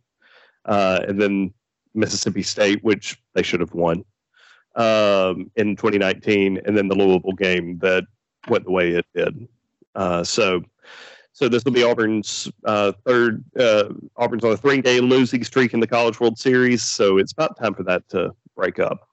[0.65, 1.53] uh, and then
[1.95, 4.05] Mississippi State, which they should have won
[4.75, 8.03] um, in 2019, and then the Louisville game that
[8.47, 9.47] went the way it did.
[9.95, 10.61] Uh, so,
[11.33, 13.43] so this will be Auburn's uh, third.
[13.59, 13.85] Uh,
[14.17, 17.73] Auburn's on a three-game losing streak in the College World Series, so it's about time
[17.73, 19.08] for that to break up.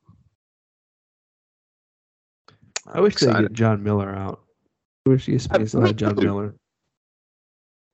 [2.86, 4.40] I wish they get Jon Miller out.
[5.06, 6.24] I wish you ESPN still had John too.
[6.24, 6.54] Miller.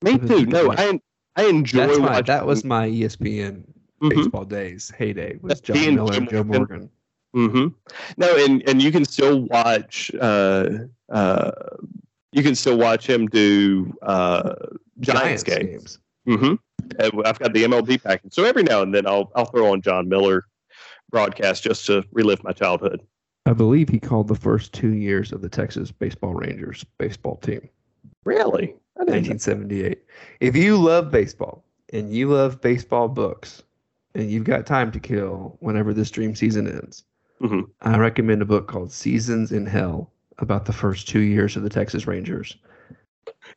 [0.03, 0.47] Me too.
[0.47, 0.99] No, I
[1.37, 3.65] I enjoy That's my, that was my ESPN
[4.03, 4.09] Mhm.
[4.11, 6.91] baseball days heyday was Jon Miller and Joe Morgan.
[7.35, 7.53] Morgan.
[7.53, 7.69] hmm
[8.17, 10.11] No, and and you can still watch.
[10.21, 10.71] Uh,
[11.09, 11.53] uh,
[12.33, 14.55] you can still watch him do uh,
[15.01, 15.99] Giants, games.
[16.27, 16.39] games.
[16.41, 16.55] hmm
[16.99, 19.81] Uh, I've got the MLB package, so every now and then I'll I'll throw on
[19.83, 20.45] Jon Miller
[21.11, 23.01] broadcast just to relive my childhood.
[23.47, 27.69] I believe he called the first two years of the Texas Baseball Rangers baseball team.
[28.25, 28.75] Really?
[28.99, 29.13] I know.
[29.15, 29.99] 1978.
[30.41, 33.63] If you love baseball and you love baseball books
[34.15, 37.05] and you've got time to kill whenever this dream season ends,
[37.41, 37.69] Mhm.
[37.81, 41.69] I recommend a book called Seasons in Hell about the first two years of the
[41.69, 42.57] Texas Rangers.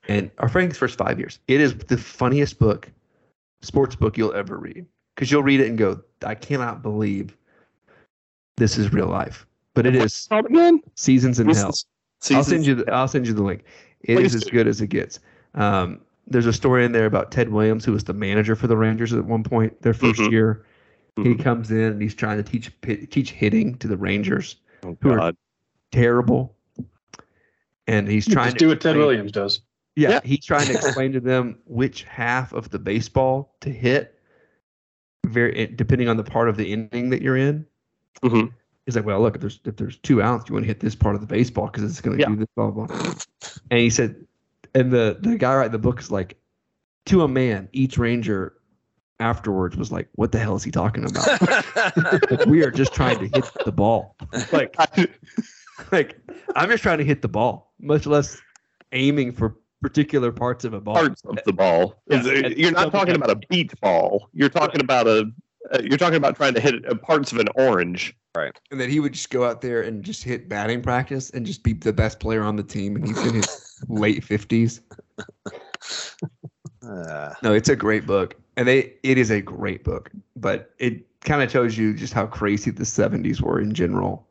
[0.08, 1.40] And our Frank's first five years.
[1.48, 2.92] It is the funniest book,
[3.62, 4.86] sports book you'll ever read.
[5.14, 7.38] Because you'll read it and go, I cannot believe
[8.58, 9.46] this is real life.
[9.76, 10.80] But it is Called again?
[10.96, 11.68] Seasons in What's Hell.
[11.68, 11.86] this?
[12.32, 12.76] I'll Seasons- send you.
[12.76, 13.64] The, I'll send you the link.
[14.02, 15.20] It Please is as good as it gets.
[15.54, 18.78] Um, there's a story in there about Ted Williams, who was the manager for the
[18.78, 20.32] Rangers at one point, their 1st Mhm.
[20.32, 20.66] year.
[21.18, 21.44] He Mhm.
[21.44, 22.72] comes in and he's trying to teach
[23.12, 25.34] teach hitting to the Rangers, Oh, who are
[25.92, 26.56] terrible.
[27.88, 29.62] And he's trying Just to do what Ted Williams does.
[29.96, 30.20] Yeah, Yeah.
[30.24, 34.20] he's trying to explain to them which half of the baseball to hit,
[35.26, 37.66] very depending on the part of the inning that you're in.
[38.24, 38.52] Mhm.
[38.86, 40.96] He's like, well, look, if there's if there's two outs, you want to hit this
[40.96, 42.30] part of the baseball because it's going to Yeah.
[42.30, 42.86] do this, blah blah.
[42.86, 43.14] blah.
[43.72, 44.16] And he said,
[44.76, 46.38] and the the guy writing the book is like,
[47.08, 48.54] to a man, each ranger
[49.20, 52.46] afterwards was like, what the hell is he talking about?
[52.48, 54.16] we are just trying to hit the ball.
[54.52, 54.76] Like,
[55.92, 56.20] like
[56.56, 58.40] I'm just trying to hit the ball, much less
[58.92, 60.96] aiming for particular parts of a ball.
[60.96, 62.02] parts of the ball.
[62.08, 62.24] Yeah,
[62.56, 64.30] you're not talking about a beat ball.
[64.34, 65.32] You're talking about a.
[65.72, 68.16] Uh, you're talking about trying to hit uh, parts of an orange.
[68.36, 68.58] Right.
[68.72, 71.64] And then he would just go out there and just hit batting practice and just
[71.64, 72.96] be the best player on the team.
[72.96, 74.82] And he's in his late fifties.
[76.84, 81.06] Uh, No, it's a great book, and they it is a great book, but it
[81.22, 84.28] kind of shows you just how crazy the '70s were in general,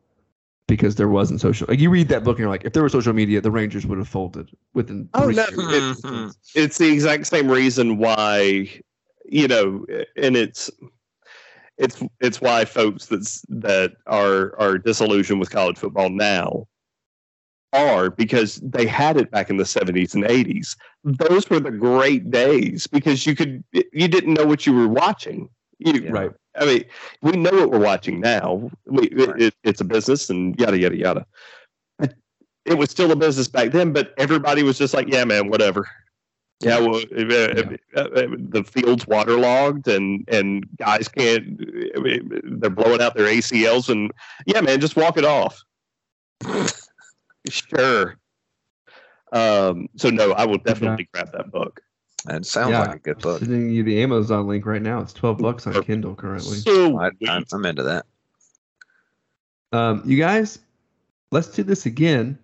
[0.67, 1.67] because there wasn't social.
[1.67, 3.85] Like you read that book and you're like, if there was social media, the Rangers
[3.85, 5.09] would have folded within.
[5.15, 6.01] Oh three no, years.
[6.01, 6.27] Mhm.
[6.29, 8.69] it's, it's the exact same reason why
[9.27, 10.69] you know, and it's
[11.77, 16.67] it's it's why folks that's that are are disillusioned with college football now
[17.73, 20.77] are because they had it back in the 70s and 80s.
[21.03, 25.49] Those were the great days because you could you didn't know what you were watching.
[25.79, 26.31] You, Right.
[26.57, 26.85] I mean,
[27.21, 28.71] we know what we're watching now.
[28.85, 29.41] We, Right.
[29.41, 31.25] it, it's a business and yada yada yada.
[31.99, 32.13] But
[32.63, 35.85] It was still a business back then, but everybody was just like, "Yeah, man, whatever."
[36.65, 37.63] Yeah, well, uh,
[37.95, 41.59] uh, uh, the field's waterlogged, and and guys can't.
[42.59, 44.11] They're blowing out their ACLs, and
[44.45, 45.63] yeah, man, just walk it off.
[47.49, 48.17] sure.
[49.31, 51.81] Um, so no, I will definitely grab that book.
[52.25, 52.79] that sounds Yeah.
[52.79, 53.39] like a good book.
[53.39, 55.01] Sending you the Amazon link right now.
[55.01, 56.57] It's twelve bucks on Kindle currently.
[56.57, 58.05] So I, I'm, I'm into that.
[59.71, 60.59] Um, you guys,
[61.31, 62.39] let's do this again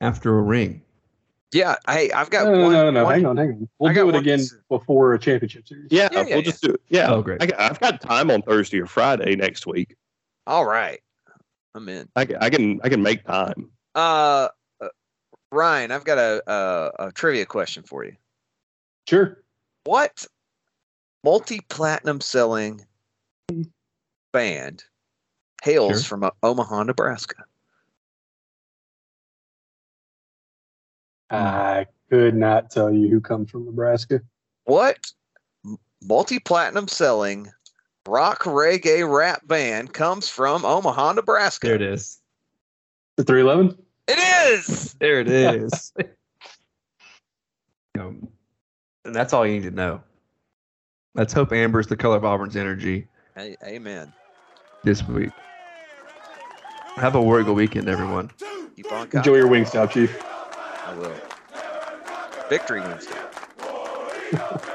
[0.00, 0.82] after a ring.
[1.52, 2.72] Yeah, hey, I've got No, no, one.
[2.72, 3.04] no, no, no.
[3.04, 3.68] one- Hang on, hang on.
[3.78, 5.88] We'll I do it again s- before a championship series.
[5.90, 6.80] Yeah, Yeah, yeah, we'll just do it.
[6.88, 7.10] Yeah.
[7.10, 7.42] Oh, great.
[7.42, 9.96] I, got- I've got time on Thursday or Friday next week.
[10.46, 11.00] All right,
[11.74, 12.08] I'm in.
[12.16, 13.70] I, I can I can make time.
[13.94, 14.48] Uh,
[14.80, 14.88] uh,
[15.50, 18.14] Ryan, I've got a, a a trivia question for you.
[19.08, 19.42] Sure.
[19.84, 20.26] What
[21.24, 22.82] multi-platinum selling
[24.32, 24.84] band
[25.62, 26.08] hails Sure.
[26.08, 27.44] from uh, Omaha, Nebraska?
[31.30, 31.44] Mm-hmm.
[31.44, 34.20] I could not tell you who comes from Nebraska.
[34.64, 34.98] What
[36.02, 37.50] multi-platinum selling
[38.06, 41.66] rock reggae rap band comes from Omaha, Nebraska?
[41.66, 42.20] There it is.
[43.16, 43.76] The 311?
[44.08, 44.18] It
[44.58, 44.94] is.
[45.00, 45.92] There it is.
[47.94, 48.28] and
[49.04, 50.00] that's all you need to know.
[51.14, 54.12] Let's hope Amber's the color of Auburn's energy Hey, amen.
[54.84, 55.30] this week.
[56.96, 58.30] Have a War Eagle weekend, everyone.
[58.76, 60.16] Keep on Enjoy your Wingstop, Chief.
[60.88, 61.12] I will.
[62.48, 63.12] Victory Wednesday.